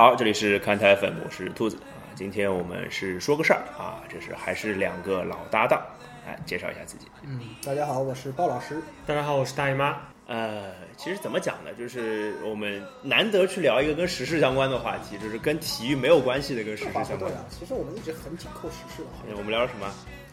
[0.00, 2.08] 好，这里是看台粉，我是兔子啊。
[2.14, 5.78] 今天我们是说个事儿啊，这是还是两个老搭档，
[6.26, 7.06] 来介绍一下自己。
[7.22, 8.80] 嗯，大家好，我是鲍老师。
[9.04, 9.98] 大家好，我是大姨妈。
[10.26, 11.74] 呃，其实怎么讲呢？
[11.74, 17.18] 就是我们难得去聊一个跟时事相关的话题，就是跟体育没有关系的，跟时事相关。
[17.18, 19.36] 对啊，其实我们一直很紧扣时事的。
[19.36, 19.86] 我们聊什么？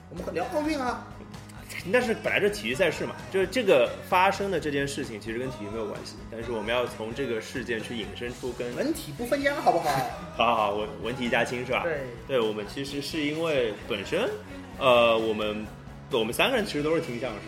[0.09, 1.05] 我们聊奥运啊。
[1.91, 6.15] 但是本来就体育赛事嘛，就是这个发生的这件事情，其实跟体育没有关系。
[6.31, 9.89] 但是我们要从这个事件去引申出跟文体不分家，好不好？
[10.37, 11.83] 好好好，文文体一家亲是吧？
[11.83, 14.29] 对，对我们其实是因为本身，
[14.79, 15.65] 呃，我们
[16.11, 17.41] 我们三个人其实都是听相声，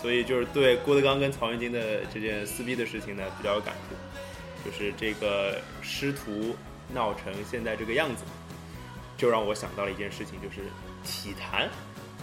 [0.00, 6.54] 所以就是对郭德纲跟曹云金的这件撕逼的事情呢比较有感触，就是这个师徒
[6.92, 8.24] 闹成现在这个样子，
[9.16, 10.62] 就让我想到了一件事情，就是
[11.04, 11.68] 体坛。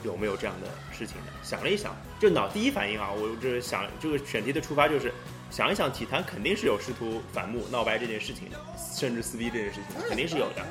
[0.03, 1.31] 有没有这样的事情呢？
[1.43, 5.11] 想了一想，就脑第一反应啊，我就是想这个选题的出发就是
[5.49, 8.57] 想一想，体坛肯定是有试图反目闹掰这件事情的，
[8.93, 10.65] 甚至撕逼这件事情肯定是有的。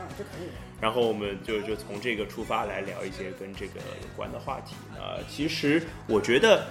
[0.80, 4.74] 然后我们就就从这个出发来聊一些跟这个有关的话题。
[4.94, 6.66] 呃，其实我觉得，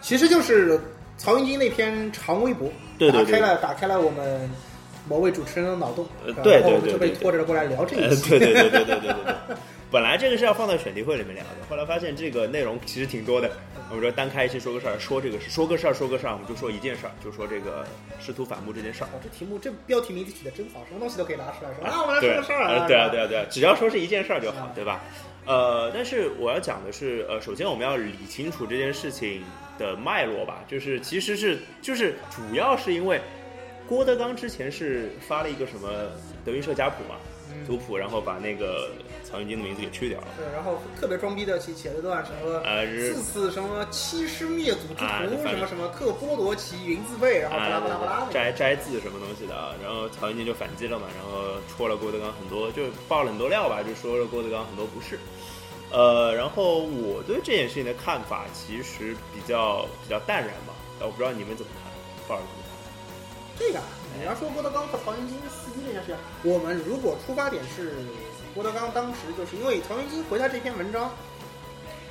[0.00, 0.80] 其实就是
[1.18, 2.72] 曹云金那篇长微博，
[3.12, 4.48] 打开了打开了我们
[5.08, 8.08] 某位主持人的脑洞，对对对，就被拖着过来聊这个。
[8.08, 9.56] 对对对对对对对。
[9.90, 13.50] 本来这个是要放在选题会里面聊的，后来发现这个内容其实挺多的。
[13.88, 17.86] 我们说单开一期说个事儿，说这个事说个事儿，说个事儿，我们就说一件事儿，就说这个
[18.20, 19.08] 师徒反目这件事儿。
[19.22, 21.82] 这题目这标题名字取得真好，什么东西都可以拿出来说。
[21.86, 22.86] 啊，我们来说个事儿啊。
[22.86, 25.00] 对啊，对啊，对啊，只要说是一件事儿就好，对吧？
[25.46, 29.42] 呃，但是我要讲的是，呃，首先我们要理清楚这件事情
[29.78, 33.18] 的脉络吧，就是其实是就是主要是因为
[33.88, 35.88] 郭德纲之前是发了一个什么
[36.44, 37.14] 德云社家谱嘛。
[37.66, 38.90] 族谱，然后把那个
[39.28, 40.26] 曹云金的名字给去掉了。
[40.36, 49.74] 对，然后特别装逼的写写了段什么呃，四次什么欺师灭祖之徒，什么什么特剥夺其云字辈，然后巴拉巴拉巴拉摘摘字什么东西的。
[49.82, 55.18] 然后曹云金就反击了嘛，然后戳了郭德纲很多，就爆了很多料吧，就说了郭德纲很多不是。
[55.90, 61.92] 呃，然后我对这件事情的看法其实比较比较淡然吧，但我不知道你们怎么看，
[62.28, 63.58] 鲍老师怎么看？
[63.58, 63.80] 这个。
[64.18, 67.92] 你要说郭德纲和曹云金撕逼这件事，我们如果出发点是
[68.58, 71.12] 郭德纲当时就是因为曹云金回他这篇文章，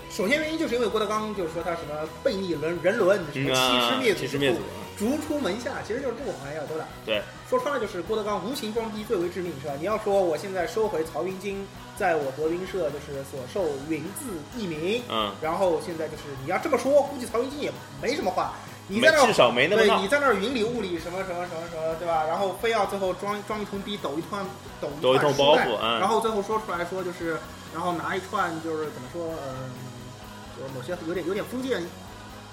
[0.09, 4.59] 首先原因就是因为郭德纲就是说他什么背逆伦人伦，什么欺师灭祖，
[4.97, 6.87] 逐出门下，其实就是这种玩意儿，对吧？
[7.05, 9.73] 对，说穿了就是郭德纲无形装逼最为致命，是吧？
[9.77, 17.69] 你要说我现在收回曹云金在我德云社就是所受云字艺名，嗯，然后现在就是你要这么说，估计曹云金也
[18.01, 18.53] 没什么话。
[18.87, 22.23] 你在那至少没那么对，你在那儿云里雾里什么什么什么什么，对吧？
[22.27, 24.45] 然后非要最后装装一通逼，抖一串
[24.79, 27.37] 抖抖一通包袱，然后最后说出来说就是，
[27.73, 29.69] 然后拿一串就是怎么说，嗯，
[30.57, 31.83] 就是某些有点有点封建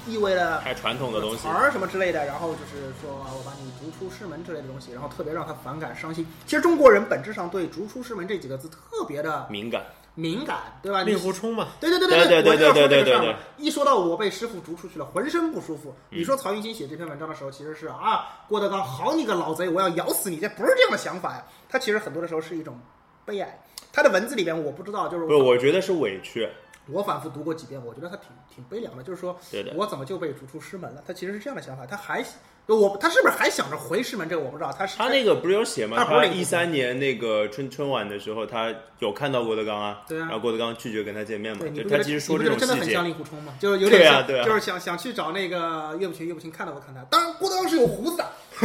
[0.07, 6.27] 意味的太传统的东西词儿什么之类的，然后就是说我把你逐出师门之类的东西，然后特别让他反感伤心。
[6.45, 9.83] 其实中国人本质上对逐出师门这几个字特别的敏感。
[10.15, 11.03] 敏感，对吧？
[11.03, 13.37] 令狐冲嘛，对对对对对，我就要说这个事儿。
[13.57, 15.95] 一说到我被师傅逐出去了，浑身不舒服。
[16.11, 21.45] 你说曹云金写这篇文章的时候，其实是啊，郭德纲，好你个老贼，我要咬死你，这不是这样的想法呀。
[21.69, 22.79] 他其实很多的时候是一种
[23.25, 23.61] 悲哀。
[23.93, 26.49] 他的文字里边，我不知道，就是不，我觉得是委屈。
[26.87, 29.37] 我反复读过几遍，我觉得他挺挺悲凉的，就是说
[29.75, 31.03] 我怎么就被逐出师门了？
[31.07, 32.25] 他其实是这样的想法，他还。
[32.67, 34.27] 我他是不是还想着回师门？
[34.27, 34.73] 这个我不知道。
[34.73, 36.03] 他是他那个不是有写吗？
[36.03, 40.03] 他一三年那个春春晚的时候，他有看到郭德纲啊。
[40.09, 40.23] 对啊。
[40.23, 41.67] 然后郭德纲拒绝跟他见面嘛。
[41.75, 47.03] 对，他其实说这种真的很像令狐冲嘛，就是有点像，就是想想去找那个岳不群，岳不群看到过看他。
[47.11, 48.33] 当然，郭德纲是有胡子的。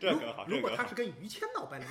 [0.00, 0.44] 这很好。
[0.48, 1.84] 如果他是跟于谦闹掰了，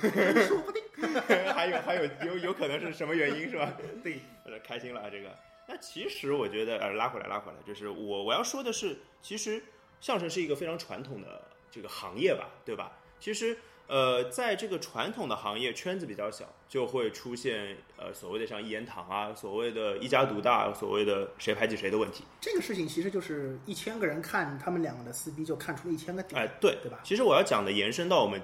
[0.46, 0.82] 说不定。
[1.54, 3.72] 还有还有有有可能是什么原因是吧？
[4.04, 4.20] 对，
[4.66, 5.28] 开心了啊这个。
[5.68, 9.62] 那其实我觉得，呃，拉回来，拉回来，就是我我要说的是，其实
[10.00, 12.92] 相声是一个非常传统的这个行业吧，对吧？
[13.18, 13.58] 其实，
[13.88, 22.22] 呃，在这个传统的行业圈子比较小，就会出现呃所谓的像一言堂啊，所谓的一家独大，所谓的谁排挤谁的问题。
[22.40, 26.40] 这个事情其实就是一千个人看他们两个的撕逼，就看出了一千个点。
[26.40, 27.00] 哎，对，对吧？
[27.02, 28.40] 其实我要讲的延伸到我们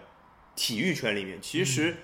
[0.57, 1.99] 体育圈里面，其实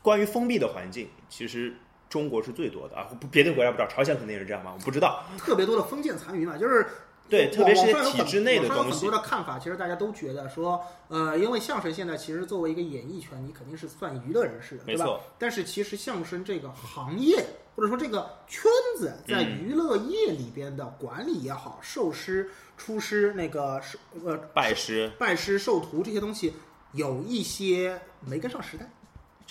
[0.00, 1.76] 关于封闭的环境，其实。
[2.14, 4.72] 中国是最多的啊，别的国家不知道，朝鲜肯定也是这样吧？
[4.72, 5.24] 我不知道。
[5.36, 6.86] 特别多的封建残余嘛，就是
[7.28, 8.92] 对，特别是体制内的东西。
[8.92, 15.18] 很多的看法，其实大家都觉得说，呃，因为相声现在其实作为一个演艺圈，你肯定是算娱乐人士的，对吧？
[15.40, 17.44] 但是其实相声这个行业
[17.74, 26.54] 或者说这个圈子，在娱乐业里边的管理也好，受师、出师那个是呃拜师、拜师授徒这些东西，
[26.92, 28.88] 有一些没跟上时代。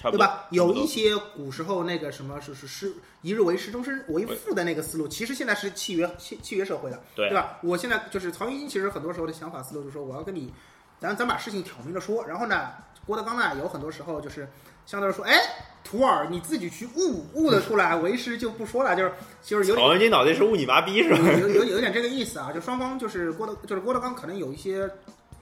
[0.01, 0.47] 对吧？
[0.49, 7.59] 有一些古时候那个什么是是是一日为师，终身为父的那个思路，其实现在是契约契契约社会的，对吧？
[7.61, 10.51] 我现在就是曹云金，其实很多时候的想法思路就是说，我要跟你，
[10.99, 12.25] 咱咱把事情挑明了说。
[12.25, 12.71] 然后呢，
[13.05, 14.49] 郭德纲呢有很多时候就是
[14.85, 15.39] 相对来说，哎，
[15.83, 19.13] 徒儿你自己去悟悟的出来，为师就不说了，就是
[19.43, 19.87] 就是有点。
[19.87, 21.17] 曹云金脑袋是悟你妈逼是吧？
[21.39, 24.89] 有有有点这个意思啊，就双方就是郭德就是郭德纲可能有一些。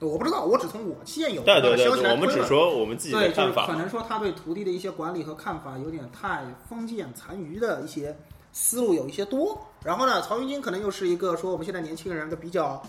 [0.06, 3.66] 我不知道，我只从我现有的消息来我们只说我们自己的看法。
[3.66, 8.16] 可能说他对徒弟的一些管理和看法有点太封建残余的一些
[8.52, 9.58] 思路有一些多。
[9.84, 12.82] 然后呢，曹云金可能又是一个说我们现在年轻人的比较，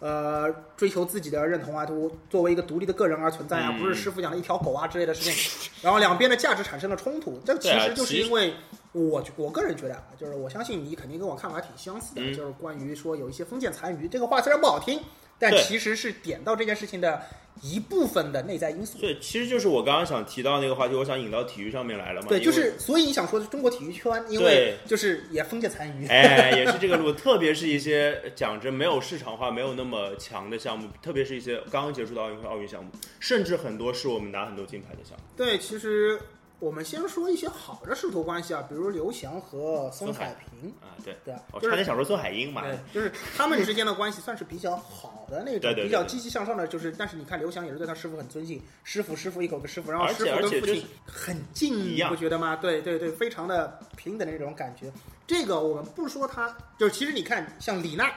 [0.00, 5.70] 呃，追求自己的认同啊，都作为一个独立的个人而存在啊，不是师傅养的一条狗啊之类的事情。
[5.82, 8.54] 然后两边的价值产生了冲突，这其实就是因为
[8.92, 15.00] 我我个人觉得啊，就是我相信你肯定跟我看法挺相似的，就是关于说有一些封建残余，这个话虽然不好听。
[15.38, 17.22] 但其实是点到这件事情的
[17.60, 18.98] 一部分的内在因素。
[18.98, 22.28] 对，其实就是我刚刚想提到那个话题，我想引到体育上面来了嘛。
[22.28, 27.12] 对，就是所以你想说中国体育圈，因为就是也封建残余，哎， 也是这个路。
[27.12, 32.90] 特别是一些讲着没有市场化、没有那么强的项目，特别是一些刚刚结束的奥运会、奥运项目，
[33.20, 35.24] 甚至很多是我们拿很多金牌的项目。
[35.36, 36.20] 对，其实。
[36.62, 42.62] 我们先说一些好的师徒关系啊，比如刘翔和孙海平啊，对对，我差点想说孙海英嘛，
[42.94, 46.68] 就是他们之间的关系算是比较好的那种， 比较积极向上的。
[46.68, 52.54] 就是，但是你看刘翔也是对他师傅很尊敬，师傅师傅一口个师傅，然后师傅跟父亲很近，你不觉得吗？
[52.54, 54.88] 对对对，非常的平等的那种感觉。
[55.26, 58.08] 这个我们不说他，就是其实你看像李娜，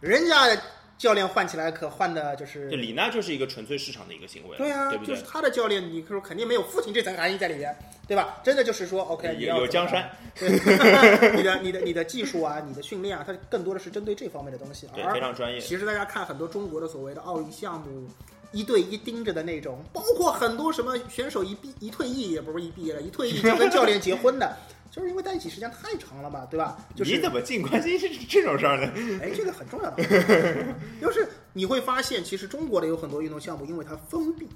[0.00, 0.56] 人家。
[0.98, 5.14] 教练换起来可换的就是，就李娜就是一个纯粹市场的一个行为，对啊，对不对？
[5.14, 7.74] 就是他的教练，你说肯定没有父亲这层含义在里边，
[8.08, 8.38] 对吧？
[8.42, 10.10] 真的就是说，OK，有江山，
[10.40, 15.60] 你的你的你的技术啊，你的训练啊，它更多的是针对这方面的东西，对，非常专业。
[15.60, 18.08] 其实大家看很多中国的所谓的奥运项目，
[18.50, 24.56] 一对一盯着的那种，包括很多什么选手一毕一退役也不是一毕业了，一退役就跟教练结婚的。
[24.98, 26.76] 就是因为在一起时间太长了嘛，对吧？
[26.96, 28.92] 就是你怎么进关心是这种事儿呢？
[29.22, 30.02] 哎，这个很重要的，
[31.00, 34.48] 就是你会发现，其实中国的有很多运动项目，因为它封闭，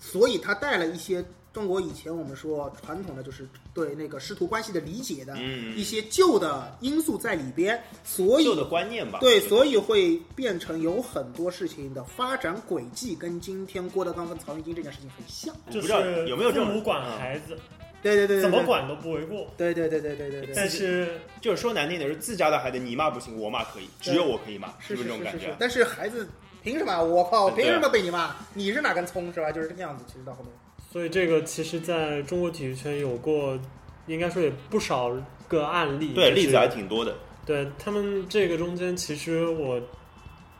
[0.00, 5.38] 所以它带了一些中国以前我们说传统的，就是对那个师徒关系的理解的
[5.76, 17.56] 一些旧的因素在里边，所以旧的观念吧，对，所以会变成有很多事情的发展轨迹跟今天郭德纲跟曹云金这件事情很像，就是有没有这种管孩子。
[18.02, 19.52] 对对对，怎么管都不为过。
[19.56, 20.54] 对对对对对对对。
[20.54, 21.08] 但是
[21.40, 25.54] 就是说难听点，是自家的孩子你骂不行，我骂可以，只有我可以骂，是不是这种感觉？
[25.58, 26.28] 但是孩子
[26.62, 27.02] 凭什么？
[27.02, 28.34] 我靠，凭什么被你骂？
[28.54, 29.50] 你是哪根葱是吧？
[29.50, 30.04] 就是这个样子。
[30.06, 30.52] 其实到后面，
[30.92, 33.58] 所以这个其实在中国体育圈有过，
[34.06, 35.12] 应该说有不少
[35.48, 36.14] 个案例。
[36.14, 37.14] 对，例子还挺多的。
[37.44, 39.80] 对他们这个中间，其实我。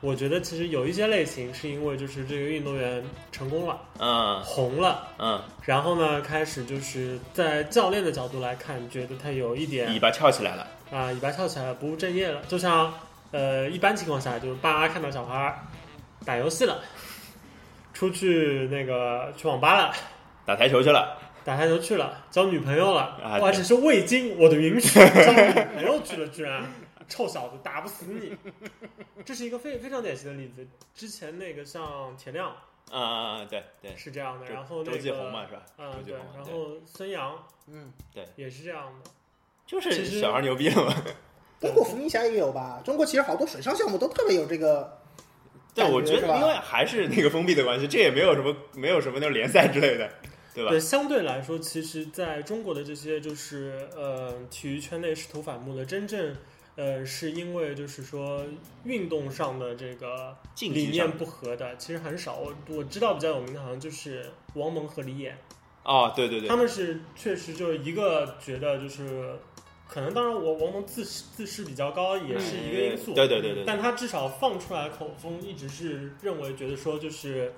[0.00, 3.02] 我觉得其实有一些类型是因为就是这个运动员
[3.32, 12.42] 成功了，嗯，红了，嗯，然后呢，开始就是在教练的角度来看，觉得他有一点尾巴翘起来了，啊，尾巴翘起来了，不务正业了。
[12.46, 12.94] 就像
[13.32, 15.52] 呃，一般情况下，就是爸妈看到小孩
[16.24, 16.80] 打游戏了，
[17.92, 19.92] 出去那个去网吧了，
[20.46, 26.62] 打台球去了，打台球去了，交女朋友了，而且是未经我的允许交女朋友去了，居然。
[27.08, 28.36] 臭小子，打不死你！
[29.24, 30.66] 这是一个非非常典型的例子。
[30.94, 32.50] 之前那个像田亮，
[32.90, 34.46] 啊啊啊，对对，是这样的。
[34.46, 35.62] 然后那个周继红嘛，是吧？
[35.78, 36.14] 嗯，对。
[36.14, 39.10] 然后孙杨，嗯，对，也是这样的。
[39.66, 40.94] 就是小孩牛逼了嘛。
[41.60, 42.80] 包括伏明霞也有吧？
[42.84, 44.98] 中国其实好多水上项目都特别有这个。
[45.74, 50.10] 对，我觉得因为还是那个封闭的关系，这也没有什么没有什么那种联赛之类的，
[50.54, 50.70] 对吧？
[50.70, 56.36] 对，相对来说，其实在中国的这些就是呃体育圈内试图反目的真正。
[56.78, 58.40] 呃，是因为就是说
[58.84, 62.36] 运动上的这个理念不合的，其实很少。
[62.36, 65.36] 我我知道比较有名的，好像就是王蒙和李岩。
[65.82, 69.34] 啊，对对对，他们是确实就是一个觉得就是，
[69.88, 73.64] 可能当然我王蒙自自视比较高也是一个因素，对对对对。
[73.66, 77.52] 但他至少放出来口风一直是认为觉得说就是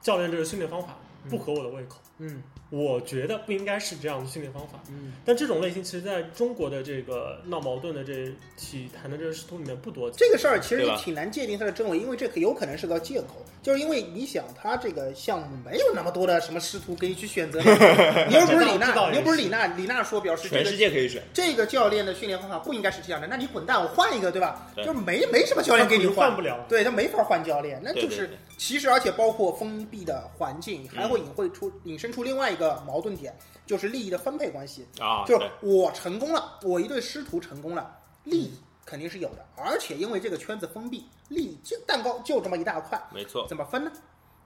[0.00, 0.96] 教练这个训练方法
[1.28, 1.98] 不合我的胃口。
[2.18, 2.40] 嗯。
[2.72, 10.10] 我觉得不应该是这样的训练方法，嗯，但这种类型其实在中国的这个闹矛盾的这体坛的这个师徒里面不多。
[10.12, 17.60] 这个事儿其实也挺难界定它的真伪，因为这有可能是个借口，就是因为你想他这个项目没有那么多的什么师徒可以去选择，
[18.30, 21.22] 你又不是李娜，你又不是李娜，李娜说表示全世界可以选。
[21.34, 24.72] 这个教练的训练方法不应该是这样的，那你滚蛋，我换一个，对吧？
[24.78, 33.34] 就是没没什么教练给你换不了，对他没法换教练，那就是其实而且包括封闭的环境还会引会出引申出另外一个矛盾点。
[33.64, 43.90] 就是利益的分配关系啊，就是我成功了，我一对师徒成功了，利益肯定是有的，而且因为这个圈子封闭，利益就蛋糕就这么一大块，没错，怎么分呢？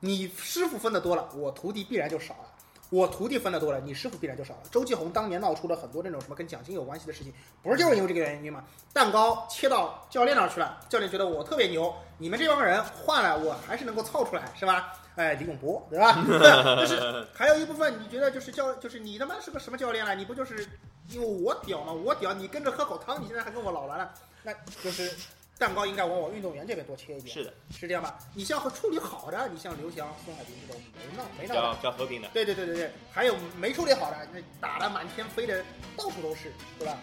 [0.00, 2.52] 你师傅分的多了，我徒弟必然就少了。
[2.90, 4.60] 我徒弟分的多了，你师傅必然就少了。
[4.70, 7.32] 周继红当年闹出了很多那种什么跟奖金有关系的事情，
[7.62, 8.62] 不是就是因为这个原因吗？
[8.92, 14.92] 蛋糕切到教练那儿去了，教练觉得我特别牛，你们这帮人换了我还是能够凑出来，是吧？
[15.16, 16.24] 哎，李永波，对吧？
[16.76, 20.14] 但是还有一部分你觉得就是教，就是你他妈是个什么教练了？
[20.14, 20.66] 你不就是
[21.10, 21.92] 因为我屌吗？
[21.92, 25.12] 我屌，你跟着喝口汤，你现在还跟我老来了，那就是。
[25.58, 28.18] 蛋糕应该往我运动员这边多切一点，是的，是这样吧？
[28.34, 35.64] 你像和处理好的，你像刘翔、孙海平这种没闹没闹，叫叫和平的，对对对对对，还有没处理好的，那打的满天飞的
[35.96, 36.98] 到处都是，对吧？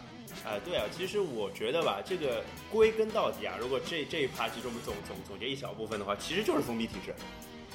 [0.45, 7.11] 啊，对啊，其实我觉得吧，这个归根到底啊，如果这这一趴其实我们总总总结一小部分的话，其实就是封闭体制，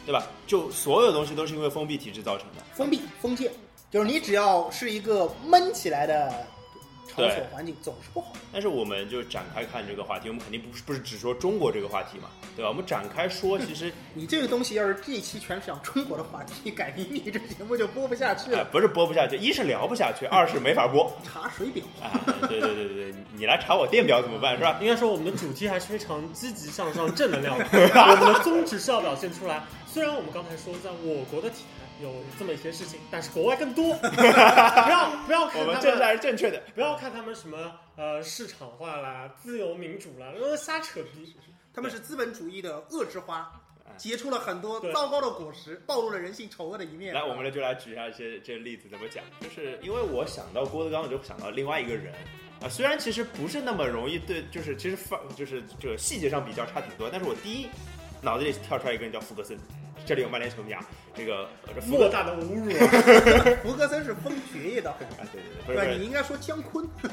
[0.09, 0.27] 对吧？
[0.47, 3.53] 就所有东西都是因为封闭体制造成的，封闭封建，
[3.91, 6.33] 就是你只要是一个闷起来的。
[7.11, 12.69] 场所环境总是不好，但是我们就展开看这个话题，我们肯定不是不是只说中国这个话题嘛，对吧？
[12.69, 18.65] 我们展开说， 其实你这个东西要是这一期全是讲中国的话题，改明你这节目就播不下去了。
[18.67, 21.11] 不是播不下去，一是聊不下去，二是没法播。
[21.25, 22.13] 查水表啊，
[22.47, 24.79] 对对对对对，你来查我电表怎么办，是吧？
[24.81, 29.65] 应该说我们的主题还是非常积极向上、正能量的， 我们的宗旨是要表现出来。
[29.99, 31.89] 虽然我们刚才说在我国的体坛。
[32.01, 33.93] 有这么一些事情，但是国外更多。
[33.99, 36.63] 不要不要看我们这才是正确的。
[36.73, 41.35] 不要看他们什么呃市场化啦、自由民主啦，都是瞎扯皮。
[41.75, 43.51] 他们是资本主义的恶之花，
[43.97, 47.13] 结出了很多糟糕的果实，暴露了人性丑恶的一面。
[47.13, 49.25] 来，我们就来举一下一些这例子，怎么讲？
[49.41, 52.15] 就是因为我想到郭德纲，我就想到另外一个人
[52.63, 57.67] 啊，虽然其实不是那么容易对，就是其实放就是这个细节上比较差挺多，但是我第一
[58.23, 59.59] 脑子里跳出来一个人叫福格森。
[60.09, 60.83] 这里有曼联球迷啊，
[61.15, 61.47] 这个
[61.87, 62.71] 莫大的侮辱。
[63.63, 65.17] 福格森是封爵爷的，对对
[65.67, 66.89] 对，不是你应该说姜昆。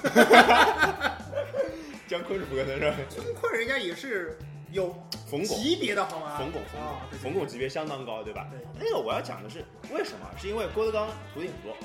[2.07, 2.95] 姜昆是福格森是吧？
[3.09, 4.39] 姜昆人家也是
[4.71, 4.95] 有
[5.29, 6.37] 冯巩级别的好吗？
[6.37, 8.47] 冯巩，冯巩，冯巩级别相当高，对吧？
[8.49, 8.61] 对。
[8.79, 9.57] 那个我要讲的是
[9.91, 10.19] 为什么？
[10.41, 11.75] 是因为郭德纲徒弟很多，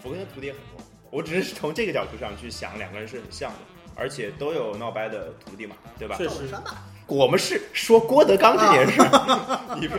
[0.00, 0.86] 福格森徒弟也很多。
[1.10, 3.58] 我只是从这个角度上去想，两个人是很像的，
[3.96, 6.14] 而且都有闹掰的徒弟嘛，对吧？
[6.16, 6.48] 确实。
[7.08, 9.02] 我们是说郭德纲这件事，
[9.80, 9.96] 你不。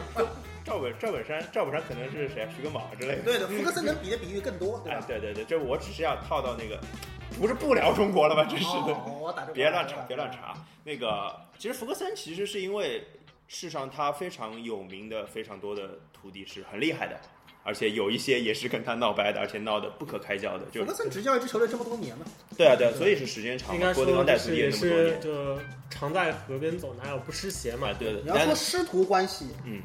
[0.63, 2.47] 赵本赵本山，赵本山可能是谁？
[2.55, 3.23] 徐根宝之类的。
[3.23, 5.03] 对的，福克森能比的比喻更多，对吧？
[5.07, 6.79] 对对对，这我只是要套到那个，
[7.39, 8.45] 不是不聊中国了吗？
[8.45, 10.53] 真是的，别乱查，别乱查。
[10.83, 13.03] 那个，其实福克森其实是因为
[13.47, 17.19] 世上他非常有名的非常多的徒弟是很厉害的，
[17.63, 20.65] 而且有一些也是跟他闹掰的，而且闹得不可开交的。
[20.71, 22.25] 就福克森执教一支球队这么多年了？
[22.55, 23.73] 对啊，对啊，所以是时间长。
[23.73, 24.05] 应该说
[24.53, 27.91] 也是就常在河边走，哪有不湿鞋嘛？
[27.93, 28.19] 对的。
[28.21, 29.81] 你要说师徒关系，嗯。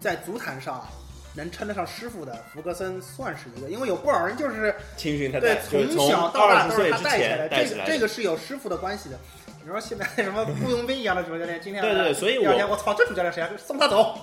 [0.00, 0.86] 在足坛上
[1.34, 9.18] 能称得上师傅的福格森算是一个，因为有不少人就是青训他对从小到大都是他带起来，这个这个是有师傅的关系的。
[9.60, 13.50] 你说现在什么雇佣兵一样的主教练，今天对 对，所以我我操，这主教练谁啊？
[13.58, 14.16] 送他走。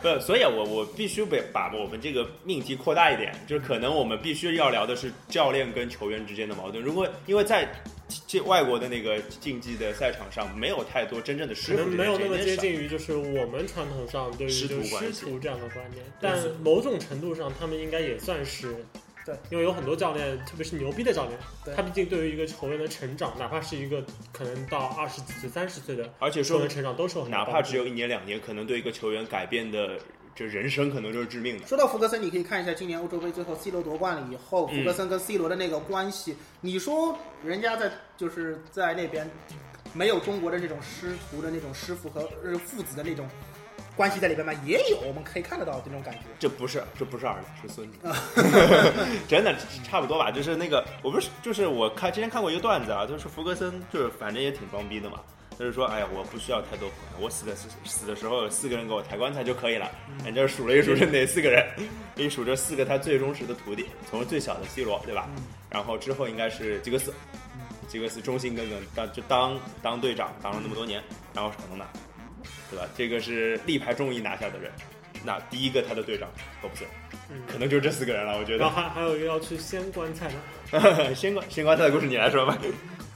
[0.00, 6.80] 不，所以啊，我我必须得把我们这个命题扩大一点，就是可能我们必须要聊的是教练跟球员之间的矛盾。
[6.82, 7.68] 如果因为在
[8.26, 16.04] 这外国的那个竞技的赛场上，没有太多真正的师傅，没有那么接近于就是我们传统上对于师徒这样的观念。
[16.20, 18.84] 但某种程度上，他们应该也算是
[19.24, 21.38] 对，因为有很多教练，特别是牛逼的教练，
[21.74, 29.98] 他毕竟对于一个球员的成长，哪怕是一个可能到二十几岁、三十岁的，而且说的成长都是哪怕只有一年两年，可能对一个球员改变的。
[30.34, 31.66] 这人生可能就是致命的。
[31.66, 36.36] 说到福格森，你可以看一下今年欧洲杯最后 C 罗夺冠了以后，福格森跟 C 罗的那个关系。
[36.60, 39.30] 你说人家在就是在那边
[39.92, 42.22] 没有中国的这种师徒的那种师傅和
[42.64, 43.28] 父子的那种
[43.96, 44.52] 关系在里边吗？
[44.66, 46.20] 也有，我们可以看得到这种感觉。
[46.40, 47.98] 这不是，这不是儿子，是孙子。
[49.28, 50.32] 真的差不多吧？
[50.32, 55.20] 就是那个，我不是，就是我看之前看过一个段子啊，就是福格森就是反正也挺装逼的嘛。
[55.58, 59.90] 就是说，哎呀，我不需要太多朋友，我死的死死的时候，四个人给我抬棺材就可以了。
[60.24, 61.64] 人家数了一数是哪四个人，
[62.16, 65.28] 一数这四个他最忠实的徒弟，从最小的 C 罗，对吧？
[65.70, 67.14] 然后之后应该是吉格斯，
[67.88, 71.86] 吉格斯忠心耿耿当就当当队长当了那么多年，然后是卡通纳，
[72.70, 72.86] 对吧？
[72.96, 74.72] 这个是力排众议拿下的人，
[75.24, 76.28] 那第一个他的队长
[76.60, 76.84] 都不是，
[77.46, 78.68] 可能就这四个人了，我觉得。
[78.68, 80.28] 还还有一个要去掀棺材
[80.72, 82.58] 的， 掀棺掀棺材的故事你来说吧。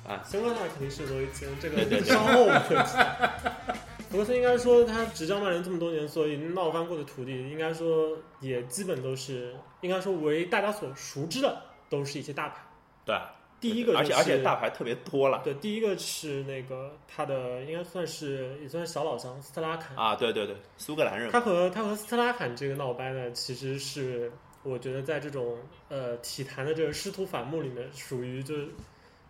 [0.09, 3.75] 啊，相关的肯定是罗伊奇，这个 稍后我们会提。
[4.09, 11.61] 福格森应该说他执教曼联这么多年，所以闹翻过的徒弟，应该说也基本都是，应该说为大家所熟知的，
[11.91, 12.57] 都是一些大牌。
[13.05, 13.15] 对，
[13.61, 15.43] 第一个，而且而且大牌特别多了。
[15.45, 21.31] 对，第一个是那个他的，应该算是也算是小老乡斯特拉坎啊，对对对，苏格兰人。
[21.31, 25.59] 他和他和斯特拉坎这个闹掰呢，其实是我觉得在这种
[25.91, 28.69] 呃体坛的这个师徒反目里面，属于就是。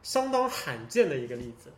[0.02, 1.70] 相当罕见的一个例子，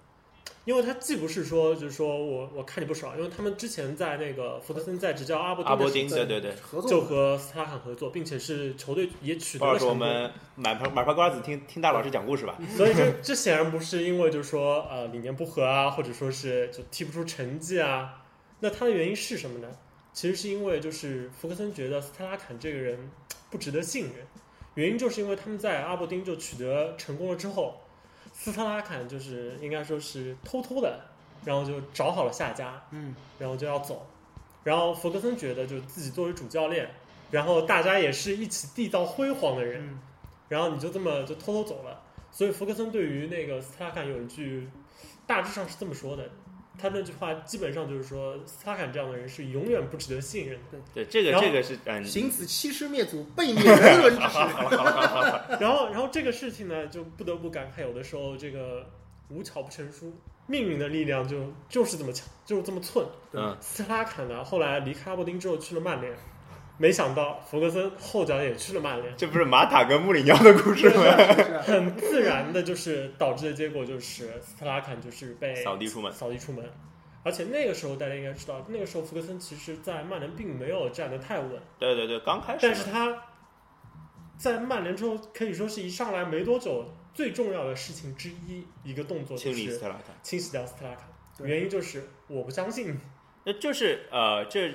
[0.64, 9.88] 因为他既不是说就是说我我看你不爽，因为他们之前在那个福克森在执教阿伯阿伯丁，对对对，合作就和斯特拉坎合作，并且是球队也取得了成功。
[9.88, 12.58] 我们买盘买盘瓜子听 听大老师讲故事吧。
[12.76, 18.22] 所以这这显然不是因为就是说呃理念不合啊，或者说是就踢不出成绩啊。
[18.60, 19.68] 那他的原因是什么呢？
[20.12, 23.10] 其实是因为就是福克森觉得斯特拉坎这个人
[23.50, 24.26] 不值得信任，
[24.74, 27.80] 原因就是因为他们在阿伯丁就取得成功了之后。
[28.42, 30.98] 斯特拉坎就是应该说是偷偷的，
[31.44, 34.06] 然后就找好了下家，嗯，然后就要走，
[34.64, 36.90] 然后弗格森觉得就自己作为主教练，
[37.30, 39.98] 然后大家也是一起缔造辉煌的人，
[40.48, 42.00] 然后你就这么就偷偷走了，
[42.32, 44.66] 所以弗格森对于那个斯特拉坎有一句，
[45.26, 46.30] 大致上是这么说的。
[46.80, 50.78] 他那句话基本上就是说，斯塔坎这样的人是永远不值得信任的。
[50.94, 54.38] 对，这个这个是嗯，行此欺师灭祖、背逆人伦之事。
[55.60, 58.86] 然后，然后这个事情呢，就不得不感慨，有的时候这个
[59.28, 60.12] 无巧不成书，
[60.46, 63.06] 命运的力量就就是这么强，就是这么寸。
[63.32, 66.12] 嗯，斯特拉坎呢，后来离开阿伯丁之后去了曼联。
[66.80, 71.04] 没想到弗格森后脚也去了曼联，这不是马塔跟穆里尼奥的故事吗？
[71.60, 76.64] 很自然的，就是导致的结果就是斯特拉坎就是被扫地出门，扫地出门。
[77.22, 81.50] 而且那个时候大家应该知道，那个时候弗格森其实在曼联并没有站得太稳。
[81.78, 82.60] 对对对，刚开始。
[82.62, 83.24] 但是他
[84.38, 89.78] 在曼联之后，可以说是一上来没多久，最重要的事情之一，一个动作就是
[90.22, 91.46] 清洗掉斯特拉坎。
[91.46, 92.98] 原因就是我不相信你。
[93.44, 94.72] 那就是呃，这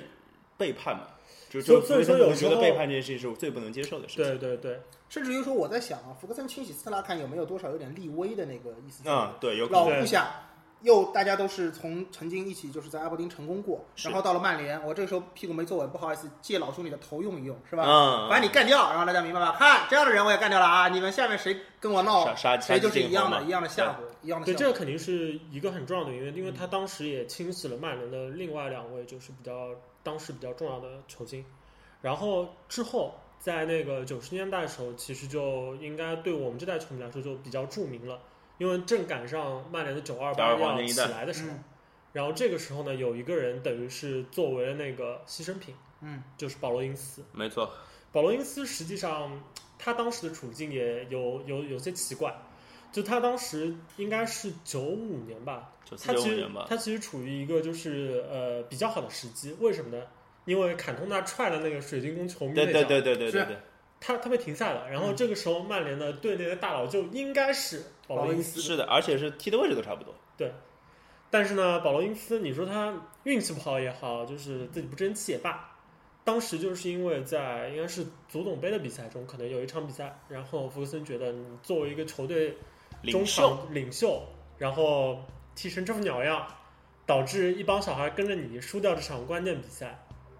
[0.56, 1.08] 背叛嘛。
[1.50, 4.24] 所所以说，有时候背叛这件事情是我最不能接受的事情。
[4.24, 9.08] 对对对，甚至于说，我在想啊，福克森清洗斯特拉看有没有多少有点立威的那个意思？
[9.08, 10.50] 啊，对，有老部下，
[10.86, 17.82] 又大家都是从曾经一起就是在阿伯丁成功过，然后到了曼联，我这个时候屁股没坐稳，不好意思借老兄弟的头用一用，是吧？
[17.84, 19.56] 嗯，把你干掉，然后大家明白吧？
[19.58, 20.88] 看这样的人我也干掉了啊！
[20.88, 24.46] 你们下面谁跟我闹，谁就是一样的一样的下果，一样的。
[24.46, 29.70] 对，这个肯定是一个很重要的原因，因为他当时也清洗了曼联的另外两位就是比较
[30.04, 31.44] 当时比较重要的球星。
[32.00, 38.20] 然后之后，在那个九十年代的时候，其实就应该对我们这代球迷来说就比较著名了，
[38.58, 41.56] 因为正赶上曼联的九二八要起来的时候。
[42.12, 47.22] 然后这个时候呢，有一个人等于是作为了那个牺牲品，嗯，就是保罗因斯。
[47.32, 47.70] 没错，
[48.10, 49.38] 保罗因斯实际上
[49.78, 52.34] 他当时的处境也有有有些奇怪，
[52.90, 60.02] 就他当时应该是九五年吧，他其实他其实处于一个就是呃比较好的时机，为什么呢？
[60.46, 63.58] 因为坎通纳踹了那个水晶宫球迷那脚，对对对对对对，
[64.00, 64.88] 他他被停赛了。
[64.88, 70.14] 然后这个时候曼联的队内的大佬就应该是保罗因斯，是的，而且是踢的位置都差不多。
[70.36, 70.52] 对，
[71.30, 75.76] 但是呢，保罗因斯，你说他运气不好也好，就是自己不争气也罢，
[76.24, 82.56] 当时就是因为在应该是足总杯的比赛中，可能有一场比赛，然后福克森觉得你作为一个球队
[83.04, 84.22] 中场领袖，
[84.58, 85.22] 然后
[85.54, 86.46] 踢成这副鸟样，
[87.04, 89.98] 导致一帮小孩跟着你输掉这场关键比赛。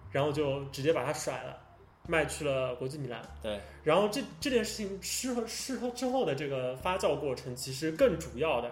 [0.09, 1.59] 然后就直接把他甩了，
[2.07, 3.21] 卖去了国际米兰。
[3.43, 8.71] 对，然后这这件事情事后事后之后的这个发酵过程，其实更主要的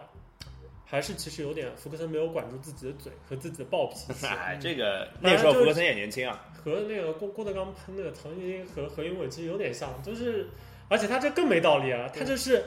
[0.85, 4.25] 还是其实有点福克森没有管住自己的嘴和自己的暴脾气。
[4.25, 10.47] 哎，这个那时候福克森也年轻啊，和那个郭郭德纲喷那个唐艺昕和何云伟其实有点像，就是
[10.89, 12.63] 而且他这更没道理啊，他就是。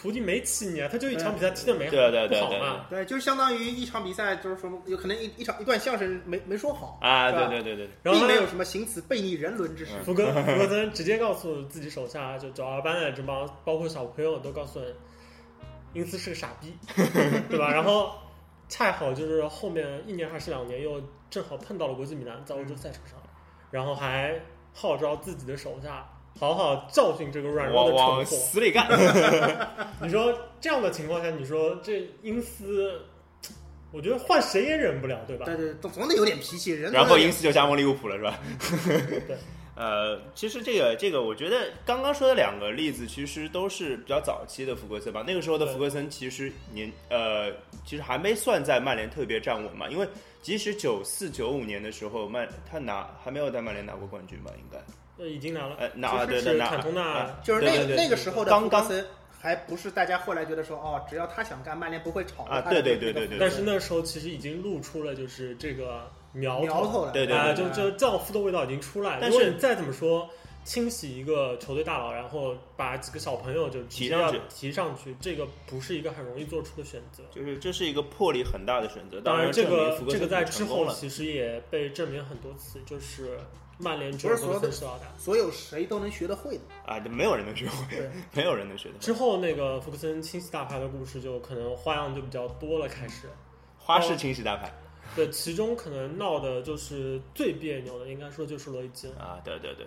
[0.00, 9.92] 徒弟没起你啊，他就一场比赛踢的没好，对对对对，对，就是相当于一场比赛，就是说有可能一一场一段相声没没说好啊，对对对对，并没有什么行此悖逆人伦之事。
[10.02, 14.80] 福哥福格森直接告诉自己手下就九二班的这帮，包括小朋友都告诉
[15.92, 16.74] 英斯是个傻逼，
[17.50, 17.70] 对吧？
[17.70, 18.14] 然后
[18.70, 23.18] 恰好就是后面一年还是两年，又正好碰到了国际米兰在欧洲赛场上，
[23.70, 24.40] 然后还
[24.72, 26.08] 号召自己的手下。
[26.38, 28.86] 好好教训这个软弱的蠢货，死里干！
[30.00, 33.00] 你说这样的情况下，你说这英斯，
[33.92, 35.44] 我觉得换谁也忍不了，对吧？
[35.44, 36.72] 对对，总总得有点脾气。
[36.72, 38.38] 人然后英斯就加盟利物浦了，是吧？
[39.26, 39.36] 对。
[39.76, 45.24] 呃，其实这个这个，我觉得刚刚说的两个例子，其实都是比较早期的福格森吧。
[45.26, 47.50] 那个时候的福格森其实年呃，
[47.86, 49.88] 其实还没算在曼联特别站稳嘛。
[49.88, 50.06] 因为
[50.42, 54.50] 即使九四九五年的时候，曼他拿还没有在曼联拿过冠军吧？
[54.58, 54.78] 应该。
[55.26, 59.04] 已经拿了，呃，拿对对拿，坎通纳就是那个那个时候的刚刚森，
[59.40, 63.38] 还不是大家后来觉得说哦，只要他想干，曼联不会炒啊，对对对对对。
[63.38, 69.18] 但是那时候其实已经露出了就是这个苗苗头了，对对，就就教父的味道已经出来了。
[69.20, 70.28] 但是再怎么说，
[70.64, 77.22] 清洗一个球队大佬，然后把几个小朋友就提上去，提上去，这个不是一个很容易做出的选择。
[77.30, 79.20] 就是这是一个魄力很大的选择。
[79.20, 83.38] 当然，这个这个在之后其实也被证明很多次，就是
[83.78, 89.00] 曼联只有福克森是老大，所有谁都能学得会的啊，没有人能学会， 没有人能学得会。
[89.00, 93.28] 之后那个福克森清洗大牌的故事就可能花样就比较多了，开始
[93.78, 94.72] 花式清洗大牌。
[95.16, 99.86] 对，其中可能闹的就是最别扭的，应该说就是罗伊金啊，对对对。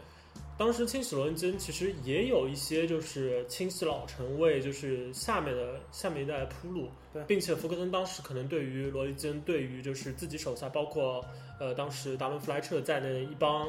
[0.57, 11.25] 当时清洗罗伊金其实也有一些就是清洗老臣为就是下面的下面一代铺路，对，并且福克森当时可能对于罗伊金，对于就是自己手下，包括
[11.59, 13.67] 呃当时达伦弗莱彻在内一帮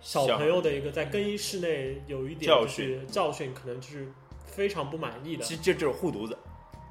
[0.00, 4.10] 小朋友的一个在更衣室内有一点教训教训，可能就是
[4.46, 5.44] 非常不满意的。
[5.44, 6.36] 其实这就是护犊子，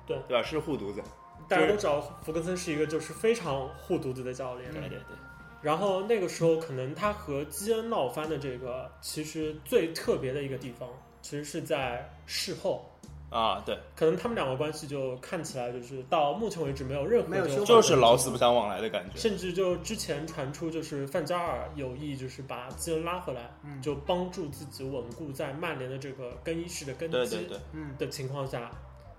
[0.05, 0.43] 对对吧？
[0.43, 1.01] 是护犊子。
[1.49, 5.17] 大家都知道福克森是一个就是非常护犊子的教练，对对对。
[5.61, 10.89] 然后那个时候，可能他和基恩闹翻的这个，其实最特别的一个地方，
[11.21, 12.85] 其实是在事后。
[13.29, 23.49] 啊，对，可能他们两个关系就看起来就是到目前为止没有任何就就是老死不相往来的感觉，甚至就之前传出就是范加尔有意就是把基恩拉回来，
[23.81, 27.59] 就帮助自己稳固在曼联的这个更衣室的根基，对对对，
[27.97, 28.69] 的情况下。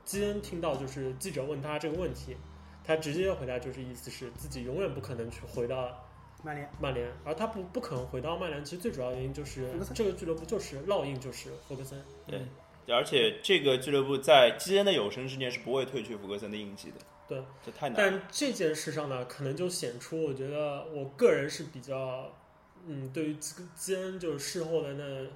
[0.05, 2.37] 基恩听到就是记者问他这个问题，
[2.85, 5.97] 他直接回答就是意思是自己永远不可能去回到
[6.43, 12.41] 曼联，曼联，而他不不可能回到曼联，其实最主要原因就是这个俱乐部就是烙印就是福格森，对，
[12.95, 16.97] 而且这个俱乐部在基恩的有生之年是不会褪去福格森的印记的，
[17.29, 17.97] 对，这太难。
[17.97, 22.33] 但这件事上呢，可能就显出我觉得我个人是比较，
[22.87, 25.27] 嗯，对于基基恩就是事后的那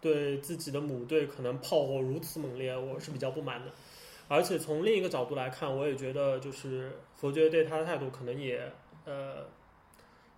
[0.00, 3.72] 对自己的母队可能炮火如此猛烈，我是比较不满的。
[4.28, 8.72] 而且从另一个角度来看，我也觉得就是佛爵对他的态度可能也
[9.04, 9.46] 呃，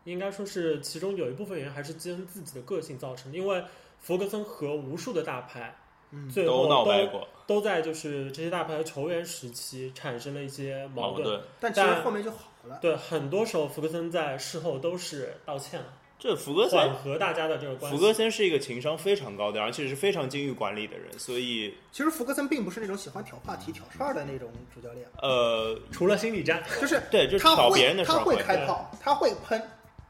[0.06, 3.36] 应该说是其中有一部分原因还是基恩自己的个性造成的。
[3.36, 3.62] 因为
[4.00, 5.76] 弗格森和无数的大牌，
[6.12, 12.78] 嗯最后都都在就是这些大牌的球员时期产生了一些矛盾，但其实后面就好了。
[12.80, 15.86] 对，很多时候弗格森在事后都是道歉了。
[16.18, 25.06] 这福格森缓和大家的这个关系，福格森是一个情商非常高的，而且是非常精于管理的人，所以其实福格森并不是那种喜欢挑话题、挑事儿的那种主教练。
[25.20, 29.62] 呃，除了心理战，就是对，就是他别人的他会开炮，他会喷，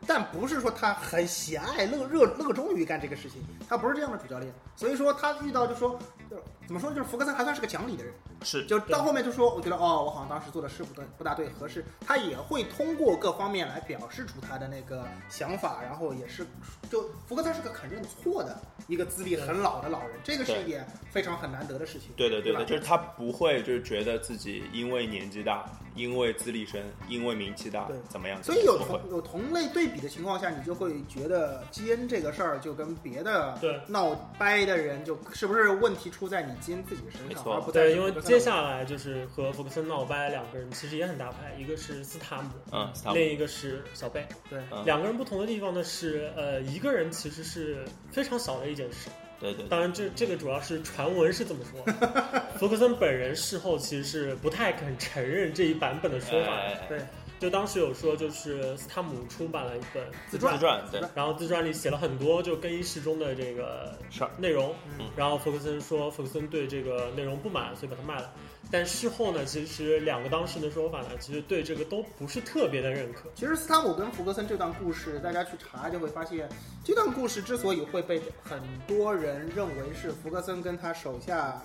[0.07, 4.53] 但不是说他很喜爱、乐热热衷于干这个事情，他不是这样的主教练。
[4.75, 5.99] 所以说他遇到就说，
[6.31, 8.13] 就怎么说就是福克森还算是个讲理的人。
[8.43, 11.83] 是，就到后面就说，我觉得哦，我好像当时做的是不对，不大对，合适。
[12.07, 16.47] 他也会通过各方面来表示出他的那个想法，然后也是，
[16.91, 22.11] 就福克森是个肯认错的一个资历很老的老人，这个是一点非常很难得的事情。
[22.17, 25.65] 对对对对，就是他不会就是觉得自己因为年纪大，
[25.97, 28.41] 因为资历深，因为名气大，对怎么样？
[28.45, 38.13] 所以有同有同类对比的情况下，你就会觉得基恩这个事儿就跟别的闹掰的人，就是不是问题出在你基恩自己身上，而不在因为。
[38.21, 44.27] 接下来就是和福克森闹掰两个人，其实也很大牌，一个是斯塔姆，嗯，另一个是小贝。
[44.51, 49.09] 对，两个人不同的地方呢是，呃，一个人其实是非常小的一件事。
[49.41, 49.67] 对对。
[49.69, 51.93] 当然，这这个主要是传闻是这么说。
[52.59, 56.53] 福克森本人事后其实是不太肯承认这一版本的说法。
[56.89, 57.01] 对。
[57.39, 63.95] 就当时有说，就是斯塔姆出版了一本自传，自传，对，然后自传里写了很多就更衣室中的这个
[64.39, 64.75] 内容，
[65.15, 68.33] 然后福克森说福克森对这个内容不满，所以把它卖了。
[68.71, 73.31] 但事后呢，其实两个当事人的说法呢，其实对这个都不是特别的认可。
[73.35, 76.49] 其实斯塔姆跟福克森这段故事，大家去查就会发现，
[76.85, 81.63] 这段故事之所以会被很多人认为是福克森跟他手下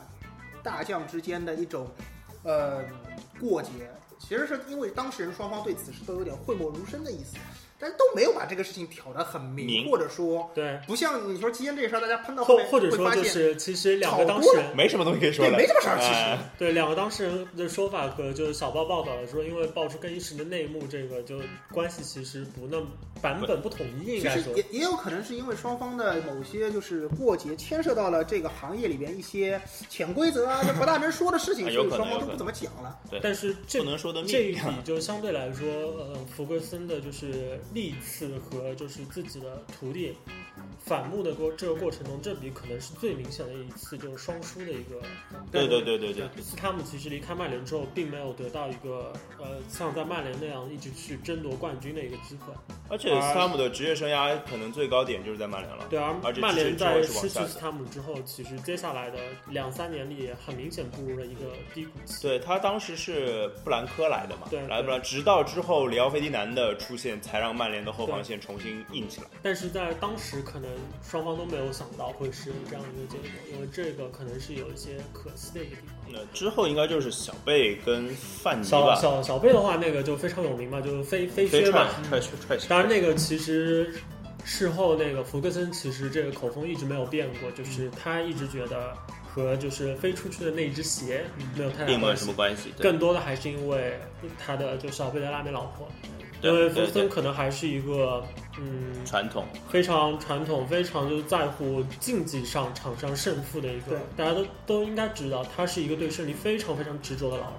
[0.62, 1.90] 大将之间的一种
[2.44, 2.84] 呃
[3.40, 3.70] 过节。
[4.20, 7.36] 其实是因为当事人双方对此事都有点讳莫如深的意思。
[7.82, 15.98] 但是都没有把这个事情挑得很明，或者说对，不像你说基因这事儿，大家喷到后面或者说就是其实两个当事人没什么东西可以说，对，没什么事儿。
[16.00, 21.39] 其实对两个当事人的说法和就是小报报道的说，因为爆出更衣室的内幕，这个就
[21.74, 22.86] 关系其实不那么
[23.20, 33.00] 版本不统一，应该说也也有可能是因为双方的某些就是过节牵涉到了这个行业里边一些潜规则啊，就不大能说的事情， 所以双方都不怎么讲了。
[33.10, 35.67] 对，但是不能说的这一笔就相对来说，
[35.98, 37.60] 呃，福格森的就是。
[37.73, 40.15] 历次和就是自己的徒弟
[40.84, 45.01] 反目的过这个过程中，这笔可能是最明显的一次，就是双输的一个。
[45.51, 46.27] 对对对对对。
[46.41, 52.53] 斯塔姆其实离开曼联之后，并没有得到一个呃像在曼联那样一直去争夺冠军的一个机会。
[52.89, 55.86] 而且斯塔姆的职业生涯可能最高点就是在曼联了。
[55.89, 62.21] 对，而而曼联在失去斯塔姆之后，其实接下来的两三年里很明显步入了一个低谷期。
[62.21, 69.28] 对他当时是布兰科来的嘛，对，来布兰，直到之后里奥费迪南的出现，才让曼联的后防线重新硬起来。
[69.43, 70.67] 但是在当时，可能
[71.08, 75.95] 双方都没有想到会是这样一个结果，因为这个可能是有一些可惜的一个地方。
[76.12, 78.95] 那之后应该就是小贝跟范尼吧。
[78.95, 82.67] 小小小贝的话，那个就非常有名嘛，就是飞飞靴嘛，踹踹踹。
[82.67, 83.93] 当然，那个其实
[84.43, 91.24] 事后那个福格森其实这个口风一直没有变过，就是他一直觉得和就是飞出去的那一只鞋
[91.56, 92.74] 没有太大关系，什么关系？
[92.80, 93.97] 更多的还是因为
[94.38, 95.88] 他的就小贝的拉美老婆，
[96.41, 98.23] 因为福格森可能还是一个
[98.58, 107.54] 嗯传统非常传统非常就在乎竞技上场上胜负的一个，大家都都应该知道，他是一个对胜利非常非常执着的老人。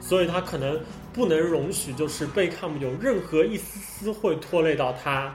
[0.00, 0.78] 所以他可能
[1.12, 5.34] 不能容许，就是贝克汉姆有任何一丝丝会拖累到他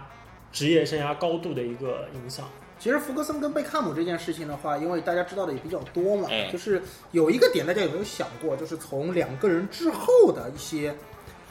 [0.52, 2.48] 职业生涯高度的一个影响。
[2.78, 6.82] 其实福格森跟贝克汉姆这件事情的话，因为大家知道的也比较多嘛，就是
[7.14, 10.94] 有一个点，大家有没有想过，就是从两个人之后的一些。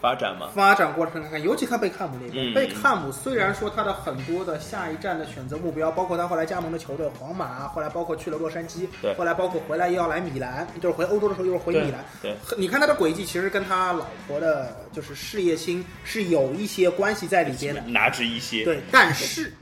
[0.00, 2.54] 发展嘛，发展过程看看，尤其看贝克汉姆那边。
[2.54, 12.04] 贝克汉姆虽然说他的很多的下一站的选择目标，包括他后来加盟的球队皇马，后来包括去了洛杉矶，对，后来包括回来又要来米兰，就是回欧洲的时候又是回米兰。
[12.22, 18.64] 对，你看他的轨迹，其实跟他老婆的就是事业心是有一些关系在里边的，哪止一些。
[18.64, 19.52] 对，但是。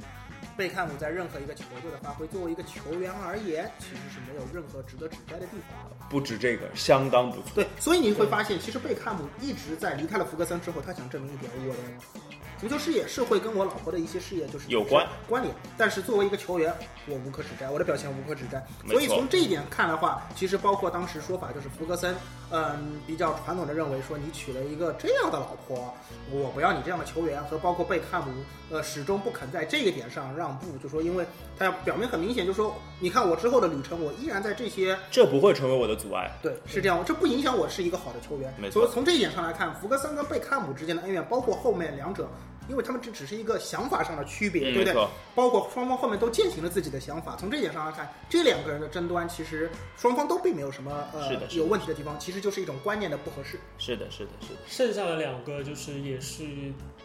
[0.56, 5.96] 贝克汉姆在任何一个球队的发挥，作为一个球员而言，其实是没有任何值得指摘的地方的。
[6.08, 7.50] 不止这个，相当不错。
[7.54, 12.20] 对，所以你会发现，其实贝克汉姆一直在离开了福格森之后，他想证明一点，我的。
[12.60, 16.74] 足球事业是会跟我老婆的一些事业就是有关关联，但是作为一个球员，
[17.06, 18.64] 我无可指摘，我的表现无可指摘。
[18.88, 22.16] 所以从这一点看的话，其实包括当时说法就是福格森，
[22.50, 25.94] 嗯，比较传统的认为说你娶了一个这样的老婆，
[26.30, 28.32] 我不要你这样的球员，和包括贝克汉姆，
[28.70, 31.26] 呃，始终不肯在这个点上让步，就说因为
[31.58, 36.32] 他要表明很明显，就说你看我之后的旅程，我依然在这些，这不会成为我的阻碍。
[36.42, 38.52] 对，是这样，这不影响我是一个好的球员。
[38.58, 38.80] 没错。
[38.80, 42.26] 所以从这一点上来看，福格森跟贝克汉姆之间的恩怨，包括后面两者。
[42.68, 45.08] 因为他们这只是一个想法上的区别，对不对？
[45.34, 47.36] 包括双方后面都践行了自己的想法。
[47.36, 53.58] 从这点上来看，这两个人的争端，其实双方都并没有什么呃有问题的地方，其实就是一种观念的不合适。
[53.78, 54.60] 是的，是的，是的。
[54.66, 56.44] 剩下的两个就是也是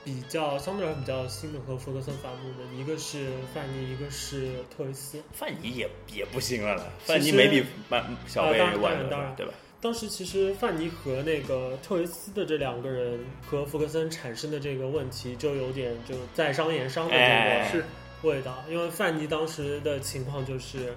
[0.04, 5.21] 比较相对来说比较新的和弗格森反目的，一个是范尼，一个是特维斯。
[5.32, 9.54] 范尼也也不行了了，范尼没比曼小贝晚，对吧？
[9.82, 17.86] 当时其实范尼和那个特维斯的这两个人和福格森产生的这个问题，就有点就在商言商的这个
[18.22, 18.63] 味道。
[18.70, 20.96] 因为范尼当时的情况就是，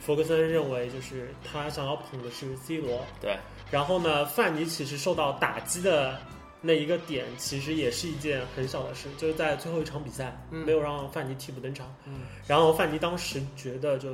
[0.00, 3.38] 福格森认为就是他想要捧的是 C 罗，对。
[3.70, 6.18] 然后呢，范尼其实受到打击的
[6.60, 11.90] 那一个点，其实也是一件很小的事，就是在最后一场比赛没有让范尼替补登场。
[12.04, 12.20] 嗯。
[12.46, 14.10] 然后范尼当时觉得就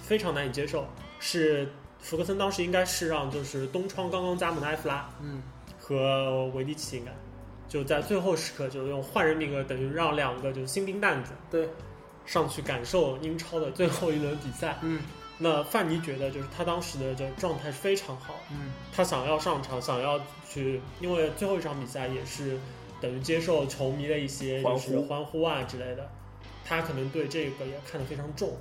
[0.00, 0.86] 非常难以接受，
[1.18, 1.68] 是。
[2.06, 5.42] 福格森当时应该是让就是东窗刚刚加盟的埃弗拉，嗯，
[5.76, 7.10] 和维迪奇应该
[7.68, 11.68] 就在最后时刻就用换人名额，等于让两个就是新兵蛋子对
[12.24, 14.78] 上去感受英超的最后一轮比赛。
[14.82, 15.02] 嗯，
[15.36, 20.16] 那范尼觉得就是他当时的这状态是非常好，嗯，他想要上场，想要
[20.48, 22.56] 去，因为最后一场比赛也是
[23.00, 26.08] 等于接受球迷的一些就是欢呼啊之类的，
[26.64, 28.56] 他可能对这个也看得非常重，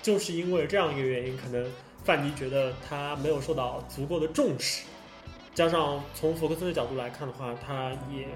[0.00, 1.68] 就是因为这样一个原因，可能。
[2.04, 4.84] 范尼觉得他没有受到足够的重视，
[5.54, 8.28] 加上从福克森的角度来看的话，他也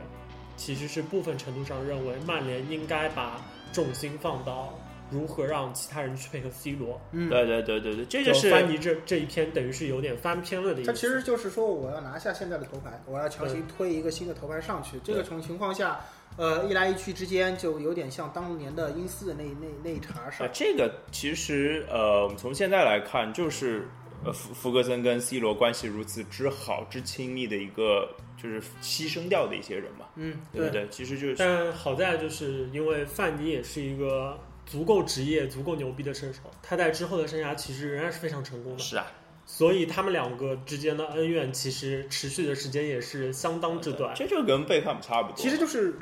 [0.57, 3.40] 其实是部分程度上认为曼联应该把
[3.72, 4.74] 重心放到
[5.11, 7.00] 如何让其他人去配合 C 罗。
[7.12, 10.90] 嗯，对对对对对，这就是范尼这这一篇等于是有点翻篇了的意思。
[10.90, 14.98] 他其实就是说，我要拿下现在的头牌，我要强行推一个新的头牌上去。
[15.04, 16.00] 这个种情况下。
[16.38, 20.51] 呃，一来一去之间就有点像当年的英斯的那那那一茬事儿。
[20.55, 23.88] 这个其实呃，我们从现在来看，就是
[24.24, 28.09] 呃，福福格森跟 C 罗关系如此之好之亲密的一个，
[28.40, 30.07] 就是牺牲掉的一些人嘛。
[30.14, 30.87] 嗯，对不对？
[30.90, 38.79] 其实就是，但好在就是因为范尼也是一个足够职业、足够牛逼的射手，他在之后的生涯其实仍然是非常成功的。
[38.79, 39.07] 是啊，
[39.44, 44.14] 所以他们两个之间的恩怨其实持续的时间也是相当之短。
[44.14, 45.37] 这就跟贝克汉姆差不多。
[45.37, 45.98] 其实就是。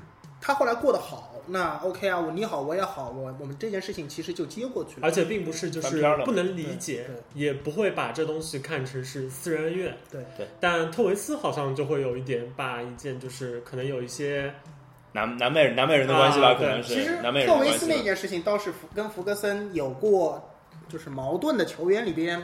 [0.47, 5.03] 他后来过得好，那 OK 啊，我你好我也好，我我们这件事情其实就接过去了。
[5.03, 7.05] 而且并不是就是不能理解，
[7.35, 9.97] 也不会把这东西看成是私人恩怨。
[10.09, 10.47] 对对。
[10.61, 14.55] 但特维斯好像就会有一点把一件就是可能有一些
[15.11, 16.95] 南南美南美人的关系吧，可能是。
[16.95, 20.49] 其实特维斯那件事情倒是福跟福格森有过
[20.89, 22.41] 就是矛盾的球员里边。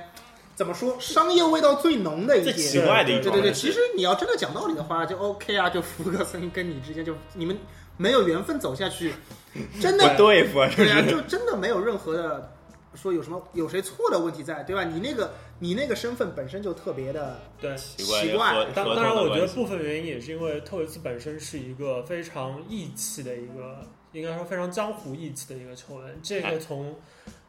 [0.54, 0.94] 怎么说？
[1.00, 3.52] 商业味道最浓的一件，奇怪的一对对对。
[3.52, 5.70] 其实你要真的讲道理的话，就 OK 啊。
[5.70, 7.56] 就福格森跟你之间，就你们
[7.96, 9.12] 没有缘分走下去，
[9.80, 12.52] 真的对付，对啊，就真的没有任何的
[12.94, 14.84] 说有什么有谁错的问题在，对吧？
[14.84, 18.66] 你那个你那个身份本身就特别的对奇怪。
[18.74, 23.78] 当当然，我觉得部分原因也是因为特维斯本身是一个非常义气的一个，
[24.12, 26.20] 应该说非常江湖义气的一个球员。
[26.22, 26.94] 这个从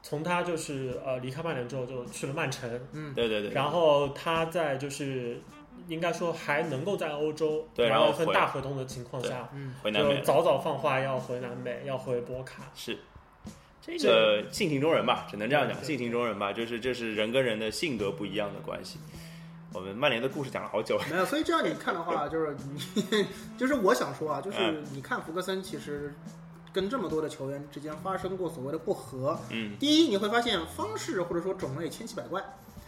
[0.02, 3.52] 从他就是呃离开曼联之后就去了曼城，嗯，对对对。
[3.52, 5.42] 然后他在就是
[5.88, 12.64] 应该说还能够在欧洲拿到一份大合同的情况下，嗯，就早早放话要回南美，要回博卡。
[12.76, 12.98] 是。
[13.86, 18.98] 这个性情中人吧，只能这样讲，性情中人吧，就是这是人跟人的性格不一样的关系。
[19.74, 26.16] 我们曼联的故事讲了好久，没有，所以这样你看的话，就是你，就是我想说啊，就是你看福格森其实
[26.72, 32.42] 跟这么多的球员之间发生过所谓的不和，嗯，第一你会发现方式或者说种类千奇百怪。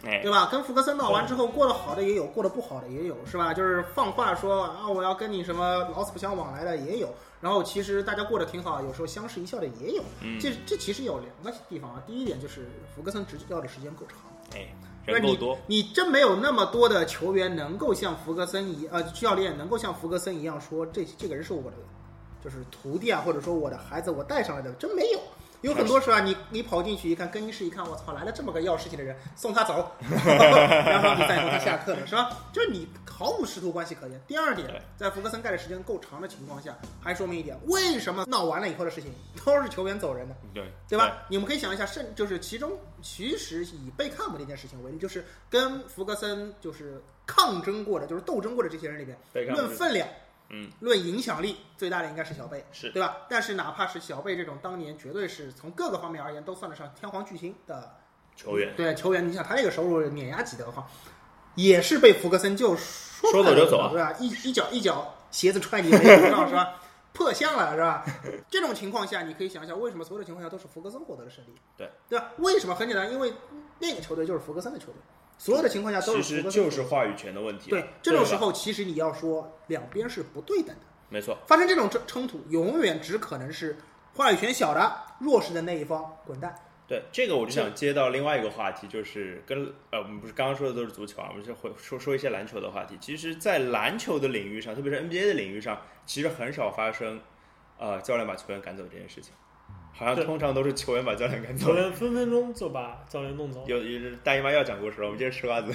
[0.04, 0.48] 哎，对吧？
[0.50, 3.54] 跟福格森闹完之后，过得好的也有，过得不好的也有，是吧？
[3.54, 7.08] 就是放话说啊，我要跟你什么老死不相往来的也有。
[7.40, 10.02] 然后其实大家过得挺好，有时候相视一笑的也有。
[10.22, 12.02] 嗯，这这其实有两个地方啊。
[12.06, 14.18] 第一点就是福格森执教的时间够长，
[14.54, 14.68] 哎，
[15.04, 15.56] 人够多。
[15.66, 21.76] 你真没有那么多的球员能够像福格森一呃教练能够像福格森一样说这这个人是我的，
[22.42, 25.20] 就是徒弟啊，或者说我的孩子我带上来的，真没有。
[25.62, 26.20] 有很多时候啊？
[26.20, 32.30] 你你跑进去一看，更衣室一看，我操，来了这么个要事情的人，送他走， 然后比赛后他下课了，是吧？
[32.52, 34.20] 就是你毫无师徒关系可言。
[34.26, 39.12] 第二点，在福格森盖的时间够长的情况下，还说明一点，为什么闹完了以后的事情
[39.44, 40.34] 都是球员走人的？
[40.54, 41.24] 对对吧？
[41.28, 50.06] 你们可以想一下，甚就是其中其实以贝克汉姆这件事情为例，就是跟福格森就是抗争过的，就是斗争过的这些人里边，论分量。
[50.48, 53.16] 嗯，论影响力最大的应该是小贝，是对吧？
[53.28, 57.96] 但是哪怕是小贝这种当年绝对是从各个方面而言都算得上天皇巨星的
[58.36, 60.86] 球员，对球员，你想他那个收入碾压级的话，
[61.54, 64.12] 也是被福格森就说走就走，对吧？
[64.20, 66.80] 一一脚一脚鞋子踹你没头上 是吧？
[67.12, 68.04] 破相了是吧？
[68.50, 71.54] 这种情况下，你可以想想为什么所有的情况下都是福格森获得了胜利？
[71.76, 72.30] 对对吧？
[72.38, 72.74] 为什么？
[72.74, 73.32] 很简单，因为
[73.78, 74.96] 那个球队就是福格森的球队。
[75.38, 77.70] 所有的情况下都是其实就是话语权的问题。
[77.70, 80.82] 对，这种时候其实你要说两边是不对等的。
[81.08, 83.76] 没错，发生这种冲冲突，永远只可能是
[84.14, 86.54] 话语权小的弱势的那一方滚蛋。
[86.88, 92.96] 对，这个我就想接到另外一个话题，就是跟呃，我们不是刚刚说的都是足球啊，我们就会说说一些篮球的话题。
[93.00, 97.20] 其实，在篮球的领域上，特别是 NBA 的领域上，其实很少发生
[97.76, 99.32] 呃教练把球员赶走这件事情。
[99.96, 103.64] 好像通常都是球员把教练赶走，球员分分钟就把教练弄走。
[103.66, 105.72] 有有大姨妈要讲故事了，我们接着吃瓜子。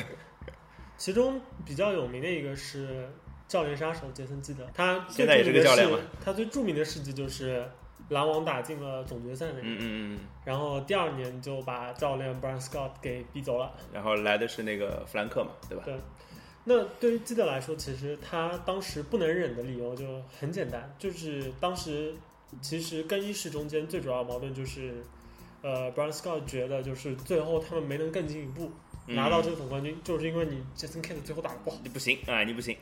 [0.96, 3.10] 其中比较有名的一个是
[3.48, 5.98] 教练杀手杰森基德，他现在也是个教练嘛？
[6.24, 7.68] 他最著名的事迹就是
[8.10, 15.84] 篮网打进了总决赛那年，嗯嗯嗯，然后第二年就把教练 Brian Scott 给逼走了，然后来的是那个弗兰克嘛，对吧？
[15.84, 15.96] 对。
[16.64, 22.14] 那对于基德来说，其实他当时不能忍的理由就很简单，就是当时。
[22.60, 25.04] 其实更衣室中间最主要的矛盾就是，
[25.62, 28.72] 呃，Brown Scott 觉得就是最后他们没能更进一步
[29.08, 32.76] 拿到这个总冠军，就是因为你 Jason Kidd 最后打的不好，你不行啊，你不行，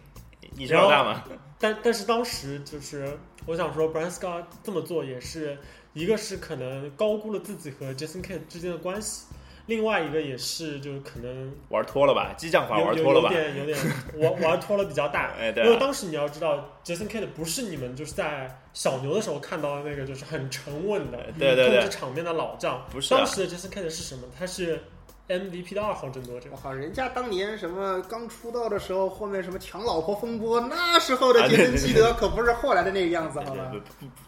[0.55, 1.23] 你是老大吗？
[1.59, 5.57] 但但是当时就是我想说，Brown Scott 这么做也是
[5.93, 9.25] 一个是可能高估了自己和 Jason Kidd 之间的关系。
[9.69, 13.77] 另外一个也是，就是可能玩脱了吧，激将法玩脱了吧，有点有点
[14.17, 15.31] 玩 玩脱了比较大。
[15.39, 15.63] 哎，对。
[15.63, 22.83] 因为当时你要知道，Jason Kidd 不是你们就是在小牛的时候看到的那个，就是很沉稳的对对对控制场面的老将。
[22.91, 23.11] 不是。
[23.11, 24.23] 当时的 Jason Kidd 是什么？
[24.37, 24.81] 他是。
[25.29, 26.73] MVP 的二号争夺者，我靠！
[26.73, 33.71] 人家当年什么刚出道的时候，后面什么抢老婆风波，那时候的杰森基德可不是后来的那个样子，好吧？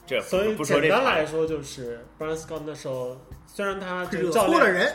[0.05, 4.93] 这所以简单来说，就是 Brian Scott 那时候，虽然他惹错了人，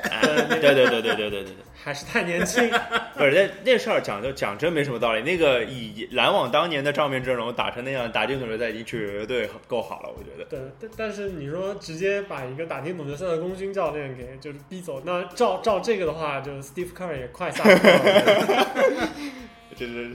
[0.49, 2.69] 对对对对对对对对，还是太年轻。
[3.17, 5.23] 不是那那事儿讲就讲真没什么道理。
[5.23, 10.45] 那个以篮网当年的账面阵容打成那样，打进总决赛已经绝对够好了，我觉得。
[10.51, 19.09] 对，但但是你说直接把一个打进总决赛的功勋教练给就是逼走，那照照这个的话，就 Steve Kerr 也快下课了。
[19.77, 20.11] 就是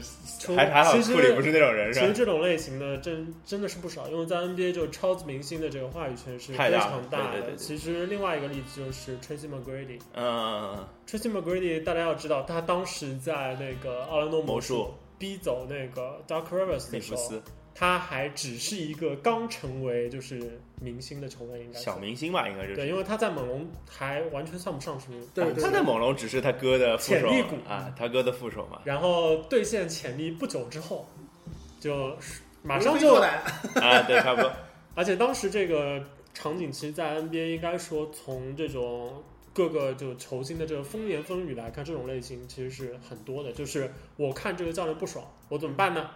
[0.56, 1.94] 还还好，库里不是那种人。
[1.94, 7.56] 其实这种类型的真真的是不少，因为在 NBA 就超级明星的这个话语权是非常大的。
[7.56, 10.00] 其实另外一个例子就是 Tracy McGrady。
[10.16, 10.86] 嗯。
[11.08, 17.34] Tracy McGrady 大家要知道，他当时在那个奥兰多魔术逼走那个 Doc Rivers 的时候。
[17.74, 28.82] 他还只是一个刚成为就是明星的球员，应该小明星吧，应该是对，因为他在猛龙还完全算不上是，对，他在猛龙只是他哥的潜力股啊，他哥的副手嘛。
[28.84, 31.08] 然后兑现潜力不久之后，
[31.80, 32.16] 就
[32.62, 33.42] 马上就来
[33.76, 34.52] 啊，对，差不多。
[34.94, 36.04] 而且当时这个
[36.34, 43.52] 场景，其实，在 NBA 应该说从这种各个就球星的这个风言风语来看，这种类型其实是很多的。
[43.54, 46.10] 就是我看这个教练不爽，我怎么办呢？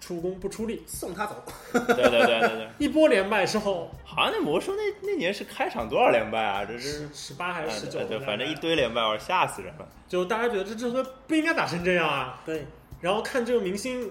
[0.00, 1.42] 出工不出力，送他走。
[1.72, 6.64] 对对对对对， 一波连败之后，好像那魔术那那年是开场多少连败啊？
[6.64, 8.02] 这是十八还是十九？
[8.04, 9.88] 对，反正一堆连败，我吓死人了。
[10.08, 12.40] 就大家觉得这这回不应该打成这样啊？
[12.44, 12.66] 对。
[13.00, 14.10] 然后看这个明星，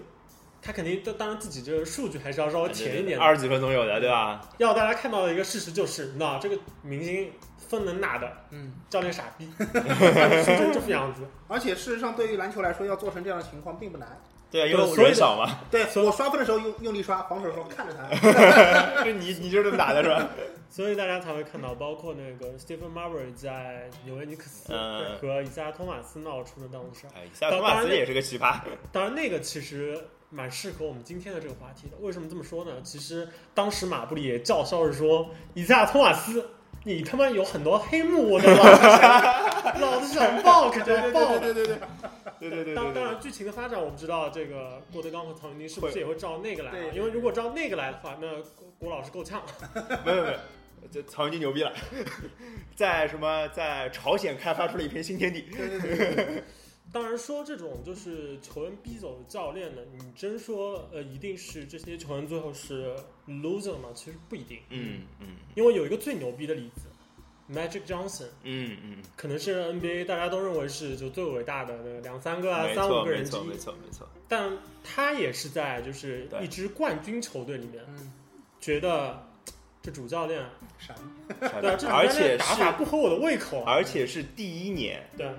[0.62, 4.41] 他肯定当然自己这个数据还是要稍微甜一点，二十几分钟有的，对吧？
[4.58, 11.24] 要大家看到的一个事实就是，那这个明星分能拿的，嗯，教练傻逼， 就这副样子。
[11.47, 14.08] 而且事实上，对于篮球来说，要做成这样的情况并不难。
[14.52, 15.60] 对啊，因为人少嘛。
[15.72, 19.04] 对，我刷分的时候用用力刷，防守的时候看着他。
[19.04, 20.30] 就你你就是这么打的是吧？
[20.70, 24.74] 所以大家才会看到，包括那个 Stephen Marbury 在纽约尼克斯
[25.22, 27.08] 和伊萨托马斯闹出的当事。
[27.16, 28.60] 哎，伊萨托马斯也是个奇葩。
[28.91, 29.98] 当然，那个其实
[30.30, 31.98] 蛮适合我们今天的这个话题的。
[32.02, 32.74] 为什么这么说呢？
[32.84, 36.50] 其实当时马布里也叫嚣着说，伊萨托马斯。
[36.86, 41.40] 你他妈有很多黑幕，我的 老子想，老子想爆，可就要爆。
[41.40, 41.78] 对对对
[42.40, 42.76] 对对对。
[42.76, 46.72] 当当然，剧情的发展，我们知道这个郭德纲和曹云金是不是也会照那个来？
[46.94, 48.28] 因为如果照那个来的话，那
[48.78, 49.42] 郭老师够呛。
[50.06, 50.38] 没有没有，
[50.92, 51.74] 这曹云金牛逼了，
[52.76, 55.42] 在什么在朝鲜开发出了一片新天地。
[55.42, 56.44] 对对对。
[56.94, 62.96] 当然说这种就是球员逼走的教练呢，你真说呃一定是这些球员最后是
[63.28, 63.90] loser 吗？
[63.94, 64.60] 其实不一定。
[64.70, 65.28] 嗯嗯。
[65.56, 66.84] 因为有一个最牛逼的例子
[67.52, 68.28] ，Magic Johnson。
[68.44, 68.98] 嗯嗯。
[69.16, 73.44] 可能是 NBA 大家都认为是就最伟大的两三个啊三五个人之一。
[73.44, 74.08] 没错没错没错。
[74.28, 77.84] 但他也是在就是一支冠军球队里面，
[78.60, 79.24] 觉得
[79.82, 80.44] 这主教练
[80.80, 80.96] 傻
[81.62, 85.08] 对，而且打法不合我的胃口，而且是第一年。
[85.18, 85.30] 对。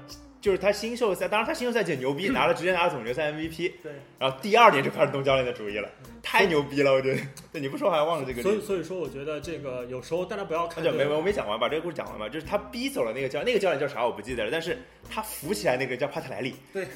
[0.47, 3.73] 就是他新秀赛，当然他新秀赛也牛逼，拿了直接拿了总决赛 MVP。
[3.83, 5.89] 对，然后第二年就开始动教练的主意了，
[6.23, 7.21] 太牛逼了，我觉得。
[7.51, 8.41] 对，你不说还忘了这个。
[8.41, 10.85] 所以所以说，我觉得这个有时候大家不要看。
[10.85, 12.29] 没没，我没讲完，把这个故事讲完吧。
[12.29, 14.79] 就是他逼走了那个教，那个教练叫啥我不记得了，但是
[15.11, 16.55] 他扶起来那个叫帕特莱利。
[16.73, 16.87] 对。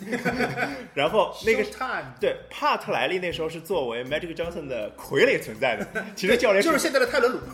[0.95, 1.65] 然后那个
[2.21, 7.41] 对帕特莱利那时候是作为 Magic Johnson 的傀儡存在的，其实教练就是现在的泰伦鲁。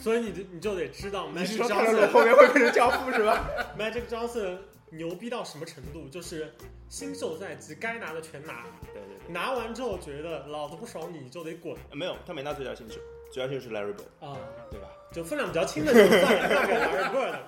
[0.00, 3.48] 所以你就你就得知道，Magic Johnson 后面会变成教父是吧？
[3.78, 4.56] Magic Johnson
[4.90, 6.08] 牛逼到什么程度？
[6.08, 6.52] 就是
[6.88, 11.76] 新秀赛季该拿的全拿，对对对，拿完之后觉得老子不爽你就得滚。
[11.92, 12.96] 没有，他没拿最佳新秀，
[13.30, 14.36] 最佳新秀是 Larry Bird 啊，
[14.70, 14.88] 对吧？
[15.12, 17.38] 就分量比较轻的就算了，让给 Larry Bird。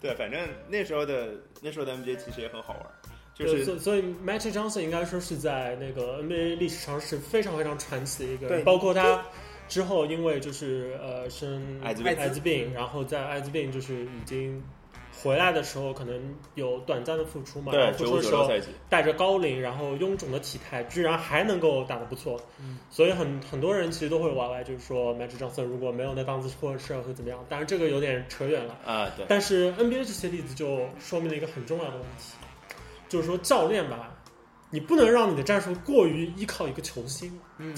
[0.00, 2.86] 对，反正那时候的那时候的 NBA 其实也很好玩，
[3.34, 9.24] 就是所所以 Magic Johnson 应该说是在那个 NBA 历史上是非常非常传奇的一个，对，包括他。
[9.68, 14.62] 之后，因为就是呃生艾滋艾滋病，然后在艾滋病就是已经
[15.22, 17.72] 回来的时候，可能有短暂的复出嘛。
[17.72, 18.50] 对，复出的时候
[18.88, 22.40] 带着高龄，然后臃肿的体态，居然还能够打得不错。
[22.60, 27.44] 嗯，所以很很多人其实都会玩歪，就是说 Magic Johnson 如果没有那档子或者是会怎么样？
[27.48, 29.10] 当然这个有点扯远了啊。
[29.16, 29.26] 对。
[29.28, 32.34] 但是 NBA 这些例子就说明了一个很重要的问题，
[33.08, 34.16] 就是说教练吧，
[34.70, 37.38] 你不能让你的战术过于依靠一个球星。
[37.58, 37.74] 嗯。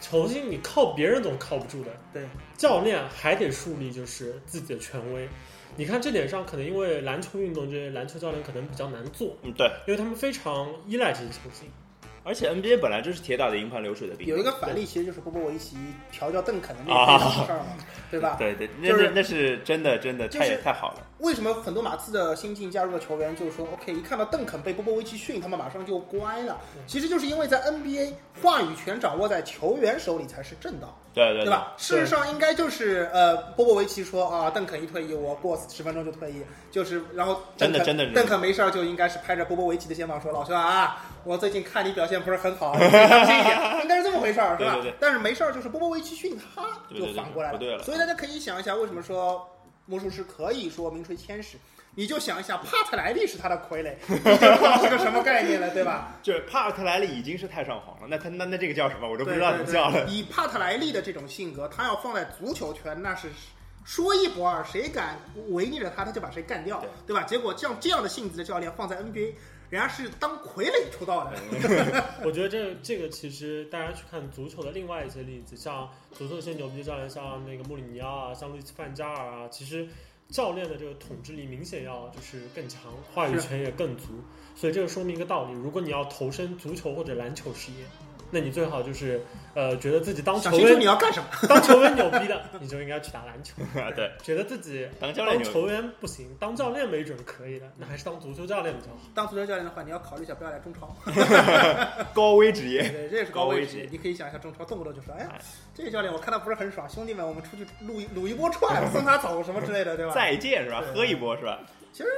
[0.00, 2.22] 球星你靠别人总靠不住的，对，
[2.56, 5.28] 教练还得树立就是自己的权威。
[5.76, 11.68] 你看这点上，可能因为篮球运动这些篮球教练可能比较难做，嗯，对，因为他们非常依赖这些球星。
[12.22, 15.76] 而且 NBA 本来就是铁打的营盘流水的兵，有一个反例，其实就是波波维奇
[16.12, 17.66] 调教邓肯的那个事儿嘛，
[18.10, 18.36] 对吧？
[18.40, 21.06] 对对，那是那是真的真的太太好了。
[21.20, 26.58] 为什么很多马刺的新晋加入的球员就是说，OK，一看到邓肯被波波维奇训，他们马上就乖了？
[26.86, 28.12] 其实就是因为在 NBA
[28.42, 30.96] 话语权掌握在球员手里才是正道。
[31.12, 31.74] 对对对吧？
[31.76, 44.78] 事实上应该就是呃，波波维奇说啊，邓肯一退役，我过十分钟就退役，就是然后真的真的，邓肯没事儿就应该是拍着波波维奇的肩膀说，老兄啊，我最近看你表现不是很好， 当心一点，应该是这么回事儿，是吧？
[45.00, 46.62] 但是没事儿就是波波维奇训他，
[46.96, 47.82] 就反过来了。
[47.82, 49.44] 所以大家可以想一下，为什么说
[49.90, 51.56] 魔术师可以说名垂千史？
[51.96, 53.92] 你就想一下，帕特莱利是他的傀儡，
[54.80, 56.16] 是个什么概念了，对吧？
[56.22, 59.10] 就帕特莱利已经是太上皇了，那他那那这个叫什么？
[59.10, 60.06] 我都不知道怎么叫了。
[60.06, 63.28] 以帕特莱利的这种性格，他要放在足球圈，那是
[63.84, 65.18] 说一不二，谁敢
[65.48, 67.24] 违逆着他，他就把谁干掉，对吧？
[67.24, 69.32] 结果像这样的性子的教练放在 NBA，
[69.70, 71.40] 人家是当傀儡出道的。
[72.24, 79.88] 我觉得这这个其实大家去看足球的另外一些例子，像足球一些牛逼的教练，像那个穆里尼奥啊，像路易斯范加尔啊，其实。
[80.30, 84.22] 教练的这个统治力明显要就是更强，话语权也更足，
[84.54, 87.84] 所以这个说明一个道理：如果你要投身足球或者篮球事业。
[88.30, 89.20] 那你最好就是，
[89.54, 91.26] 呃，觉得自己当球员你要干什么？
[91.48, 93.54] 当球员牛逼的， 你就应该去打篮球。
[93.96, 98.98] 对，觉得自己当教练球员不行，当教练没准可以的，那还是当足球教练比较好。
[99.14, 100.94] 当足球教练的话，你要考虑一下不要来中超，
[102.14, 102.88] 高危职业。
[102.88, 103.88] 对，这也是高危职业。
[103.90, 105.32] 你可以想一下中超动不动就说，哎呀，
[105.74, 110.12] 这个教练我看他不是很爽，兄弟们，我们出去撸一撸一波串，送他走什么之类的，对吧？
[110.14, 110.82] 再见是吧？
[110.94, 111.58] 喝一波是吧？
[111.92, 112.08] 其实。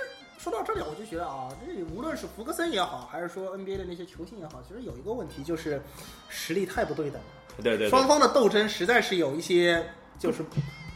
[0.43, 5.81] 说到这里，我就觉得啊，这无论是福格森也好，还是说 NBA 的那些球星也好，其实有一个问题就是
[6.29, 7.63] 实力太不对等了。
[7.63, 9.89] 对对，双方的斗争实在是有一些
[10.19, 10.43] 就是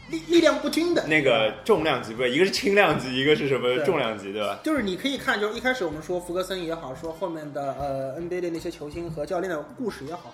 [0.09, 1.07] 力力量不均的。
[1.07, 4.59] 那个重量级不，一个是轻量级，一个是什么重量级，对吧？
[4.65, 10.33] 就是你可以看，就是一开始我们说福格森也好，说后面的呃 NBA 的那些球星和教练的故事也好，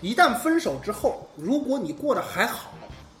[0.00, 2.72] 一旦分手之后，如果你过得还好。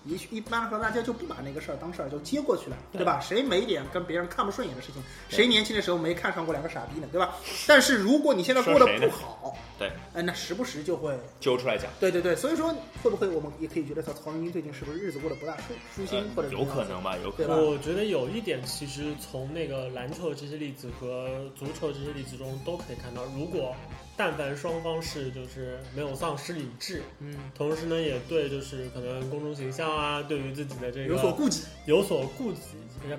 [0.08, 3.20] 一一般来说，大家就不把那个事儿当事儿，就接过去了，对吧？
[3.20, 5.02] 谁没点跟别人看不顺眼的事情？
[5.28, 7.06] 谁年轻的时候没看上过两个傻逼呢？
[7.12, 7.36] 对吧？
[7.66, 11.90] 但是如果你现在过得不好，对，哎，那时不时就会揪出来讲。
[12.00, 17.16] 对对对，所以说会不会我们也可以觉得说曹云金最近是不是日子过得不大舒舒心，或者有可能吧？
[17.22, 17.66] 有可能。
[17.66, 23.74] 我觉得有一点，其实从那个篮球这些例子和足球这些例子中都可以看到，如果。
[24.18, 32.60] 但凡双方是就是没有丧失理智，嗯，同时呢也对就是可能公众形象啊，对于自己的这个有所顾忌，有所顾忌，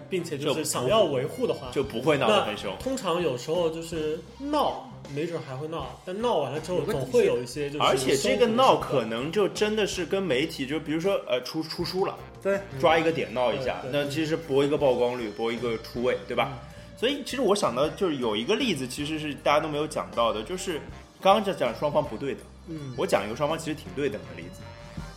[0.10, 2.76] 并且就是想要维护的话，就不会闹得很凶。
[2.82, 7.86] 通常有时候就是闹，没准还会闹，但闹完了之后总会有一些就是。
[7.86, 16.60] 而且这个闹可能就真的是跟媒体，就比如说呃出出书了，对，抓一个点闹一下，那其实博一个曝光率，博一个出位，对吧？
[17.00, 20.82] 所以其实我想到就是有一个例子，其实是大家都没有讲到的，就是
[21.22, 24.60] 刚刚在讲双方不对等，嗯，我讲一个双方其实挺对等的例子，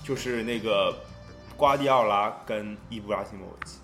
[0.04, 0.96] 就是那个
[1.56, 3.80] 瓜迪奥拉跟伊布拉希莫维奇，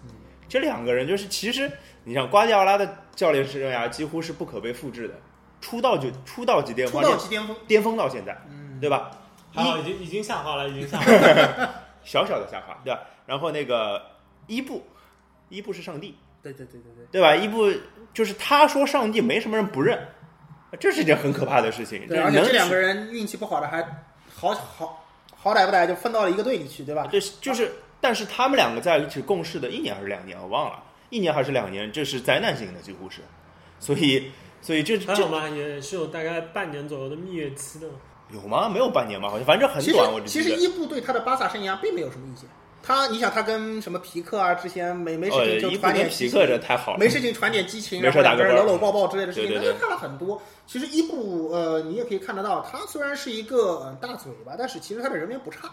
[0.48, 1.68] 这两个人就是其实
[2.04, 5.14] 你像瓜迪奥拉的教练生涯几乎是不可被复制的，
[5.60, 9.10] 出道就出道即巅峰，出道即巅峰，巅峰到现在，嗯，对吧？
[9.52, 11.74] 还好，已经已经下滑了，已经下滑，了，
[12.04, 13.00] 小小的下滑，对吧？
[13.26, 14.00] 然后那个
[14.46, 14.86] 伊布，
[15.48, 16.14] 伊布是上帝。
[16.52, 17.34] 对对对对对，对吧？
[17.34, 17.72] 伊布
[18.12, 19.98] 就是他说上帝没什么人不认，
[20.80, 22.06] 这是一件很可怕的事情。
[22.06, 23.82] 对，而且这两个人运气不好的还
[24.34, 27.06] 好好好歹不歹就分到了一个队里去，对吧？
[27.10, 33.20] 对，就是，但是他们两个在一起共事的一年还是两年，我忘了，一年还是两年，这是灾难性的，几乎是。
[33.80, 34.30] 所以，
[34.60, 37.86] 所以这这嘛也是有大概半年左右的蜜月期的。
[38.30, 38.68] 有吗？
[38.68, 39.30] 没有半年吧？
[39.30, 40.12] 好像反正很短。
[40.12, 42.48] 我其实伊布对他的巴萨生涯并没有什么意见。
[42.88, 44.54] 他，你想他跟什么皮克啊？
[44.54, 46.98] 之前没没事情就传点皮克，这太好了。
[46.98, 50.40] 没事情传点激情，然后两个人搂搂抱抱之类的事情，他就看了很多。
[50.66, 55.70] 其实伊布，呃，你也可以看得到，他虽然是一个大嘴巴，但是其实他的人缘不差。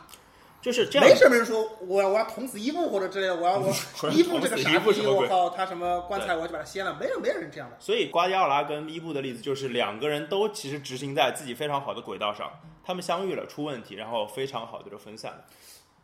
[0.62, 1.08] 就是这样。
[1.08, 3.74] 没什么人说我要我要捅死伊布或者之类的，我要我
[4.12, 6.98] 伊布 这个傻逼，我靠，他什么棺材我就把他掀了。
[7.00, 7.78] 没有没有人这样的。
[7.80, 12.52] 所以瓜迪奥拉跟伊布的例子就是两个人都其实执行在自己非常好的轨道上，
[12.84, 15.46] 他们相遇了出问题，然后非常好的就分散了。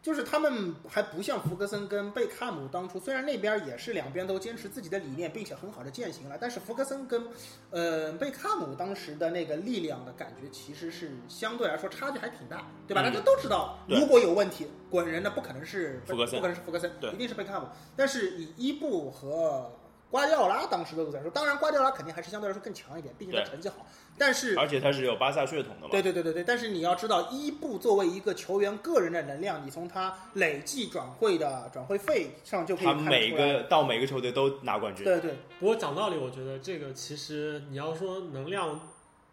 [0.01, 7.27] 就是他们还不像弗格森跟贝克汉姆当初，虽然那边也是两边都坚持自己的理念，并且很好的践行了，但是弗格森跟，
[7.69, 13.03] 呃，贝克汉姆当时的那个力量的感觉其实是相对来说差距还挺大，对吧？
[13.03, 17.67] 大家都知道，如果有问题滚人的不可能是福格森，不可能是弗格森，一定是贝克汉姆。
[17.95, 19.71] 但是以伊布和
[20.09, 23.85] 瓜迪奥拉当时的都在说，当然瓜迪奥拉肯定还是相对来说更强一点，毕竟他成绩好。
[24.17, 25.89] 但是，而且他是有巴萨血统的嘛？
[25.89, 26.43] 对对对对对。
[26.43, 35.03] 但是你要知道，伊布作为一个球员个人的能量，你从他累计转会的转会费上就可以看他每个到每个球队都拿冠军。
[35.03, 35.33] 对对。
[35.59, 38.79] 不过讲道理，我觉得这个其实你要说能量，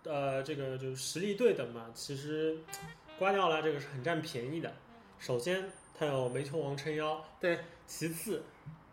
[0.04, 1.86] 呃，这个就是实力对等嘛。
[1.92, 2.56] 其实
[3.18, 4.72] 瓜迪奥拉这个是很占便宜的。
[5.18, 7.22] 首先，他有煤球王撑腰。
[7.40, 7.58] 对。
[7.86, 8.42] 其次。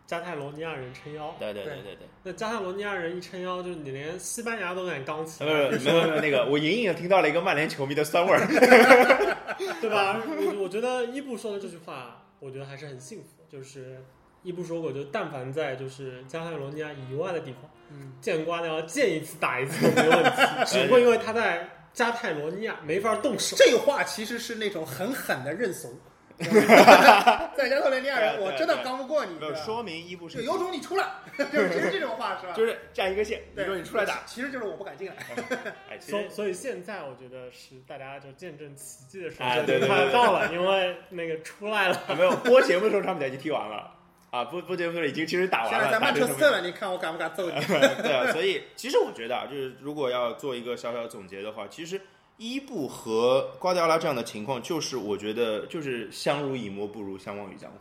[0.06, 2.06] 加泰罗尼亚人撑腰，对对对对对。
[2.22, 5.42] 那加泰罗尼亚人一撑腰，就是你连西班牙都敢刚起。
[5.44, 8.46] 没有没有没有那个， 我隐隐的听到了一个曼联球迷的酸味儿，
[9.80, 10.22] 对吧？
[10.24, 13.44] 我我觉得伊布说的这句话，我觉得还是很幸福。
[13.50, 14.00] 就是
[14.42, 20.30] 伊布说过，就但凡在就是加泰罗尼亚以外的地方，嗯见瓜的要见一次打一次都没问题，
[20.66, 23.56] 只不过因为他在加泰罗尼亚没法动手。
[23.56, 25.90] 这个话其实是那种很狠的认怂。
[26.38, 29.38] 在加特雷尼亚人，我真的刚不过你。
[29.64, 31.06] 说明伊布是有种你出来，
[31.38, 32.52] 就是这种话是吧？
[32.52, 35.16] 就是占一个线，你说你出来打，其实就是我不敢进来。
[35.98, 41.98] 所所以现在我觉得是大家就见证奇迹的时候，对对对，到了，因为那个出来了。
[42.16, 43.90] 没有播节目的时候，他们俩已经踢完了
[44.30, 44.44] 啊！
[44.44, 45.78] 播播节目的时候已经其实打完了。
[45.78, 47.52] 现在在曼彻斯特了，你看我敢不敢揍你？
[47.62, 51.98] 对啊，所以其实我觉得啊，就是如果要做一个小小总结的话，其实。
[52.38, 57.78] 伊布和瓜迪奥拉这样的情况，就是我觉得就是相濡以沫不如相忘于江湖，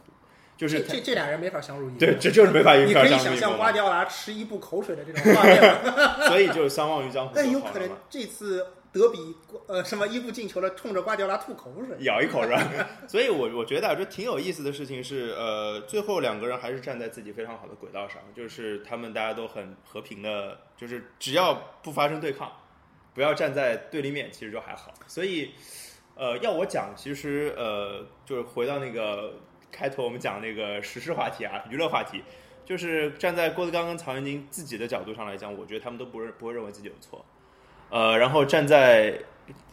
[0.56, 2.00] 就是这这俩人没法相濡以沫。
[2.00, 5.62] 对，这就是没法相你可以想象瓜迪奥拉吃伊布口水的这种画面，
[6.30, 7.34] 所以就是相忘于江湖。
[7.36, 9.36] 那有可能这次德比
[9.68, 12.64] 呃什么伊布进球了，冲着瓜迪奥拉吐口水，咬一口是吧？
[13.10, 22.50] 所以我我觉得啊，这挺有意思的事情是，呃，最后两个人还是站在自己非常好的轨道上，就是他们大家都很和平的，就是只要不发生对抗。
[23.16, 24.94] 不要站在对立面，其实就还好。
[25.08, 25.52] 所以，
[26.16, 29.34] 呃，要我讲，其实呃，就是回到那个
[29.72, 32.22] 开头我们讲那个时事话题啊，娱乐话题，
[32.66, 37.26] 就是站在郭德纲跟曹云金自己的角度上来讲，我觉得他们都不认不会认为自己有错。
[37.90, 39.18] 呃，然后站在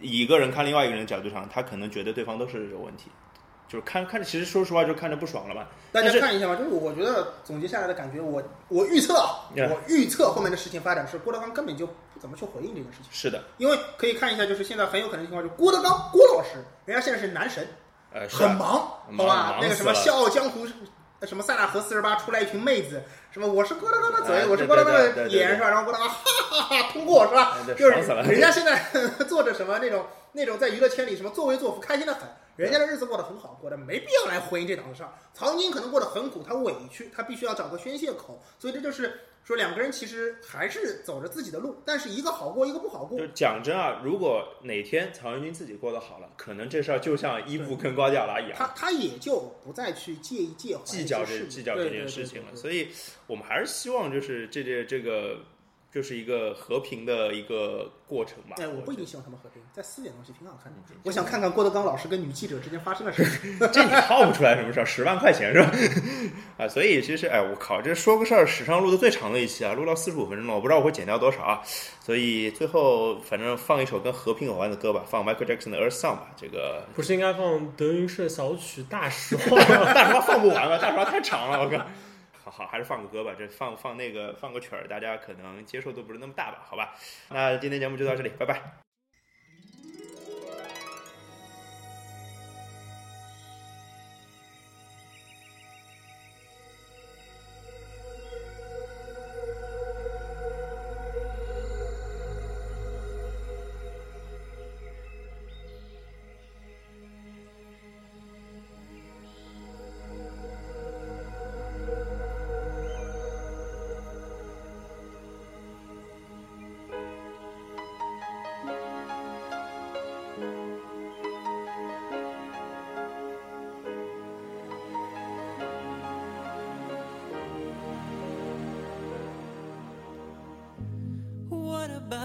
[0.00, 3.10] 一个人看另外一个人的角度上，他可能觉得对方都是有问题。
[3.68, 5.66] 就是看看着，其实说实话就看着不爽了吧。
[5.92, 13.10] 大家看一下吧，就是我觉得总结下来的感觉，我我预测，我预测后面的事情发展是郭德纲根本就不怎么去回应这件事情。
[13.10, 16.50] 是的，因为可以看一下，就是现在很有可能情况，就郭德纲郭老师，
[16.84, 17.66] 人家现在是男神，
[18.12, 19.58] 呃，很忙，好吧？
[19.60, 20.64] 那个什么《笑傲江湖》，
[21.26, 23.02] 什么《塞纳河四十八》出来一群妹子，
[23.32, 25.68] 什么我是郭德纲的嘴，我是郭德纲的眼，是吧？
[25.68, 26.16] 然后郭德纲哈
[26.50, 27.58] 哈哈通过，是吧？
[27.76, 28.84] 就是人家现在
[29.26, 32.22] 做着什么那种那种在娱乐圈里什么作威作福，开心的很。
[32.54, 35.08] 人家的日子过得很好，过得没必要来回应这档子事儿。
[35.32, 43.18] 曹云金可能过得很苦，他委屈，他必须要找个宣泄口，所以这就是说两个人其实还是走着自己的路，但是一个好过，一个不好过。
[43.18, 52.54] 就讲真啊，如果哪天曹云金自己过得好了，可能这事儿就像衣服跟瓜迪奥拉一样，他他也就不再去介意介计较这计较这件事情了。
[52.54, 52.88] 所以
[53.26, 55.38] 我们还是希望就是这这这个。
[55.92, 58.56] 就是一个和平的一个过程吧。
[58.58, 60.78] 哎，我不一定希望他们和平，在撕点东西挺好看的。
[61.02, 63.68] 我想看看郭德纲老师跟女记者之间发生了什么。
[63.68, 65.70] 这你套不出来什么事儿，十万块钱是吧？
[66.64, 71.60] 啊，所以其实，哎，我靠，这说个事儿，史上录的最长的一期啊，录到四十五分钟了，我不知道我会剪掉多少啊。
[72.00, 76.30] 所以最后，反正放一首跟和平有关的歌吧，放 Michael Jackson 的 Earth Song 吧。
[76.36, 79.56] 这个不是应该放德云社小曲《大实话》？
[79.94, 81.84] 大实话放不完了，大实话太长了，我靠。
[82.54, 83.34] 好，还是放个歌吧。
[83.38, 86.66] 这放放那个放个曲儿，大家可能接受度不是那么大吧？
[86.68, 86.94] 好吧，
[87.30, 88.81] 那今天节目就到这里，拜拜。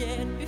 [0.00, 0.39] yet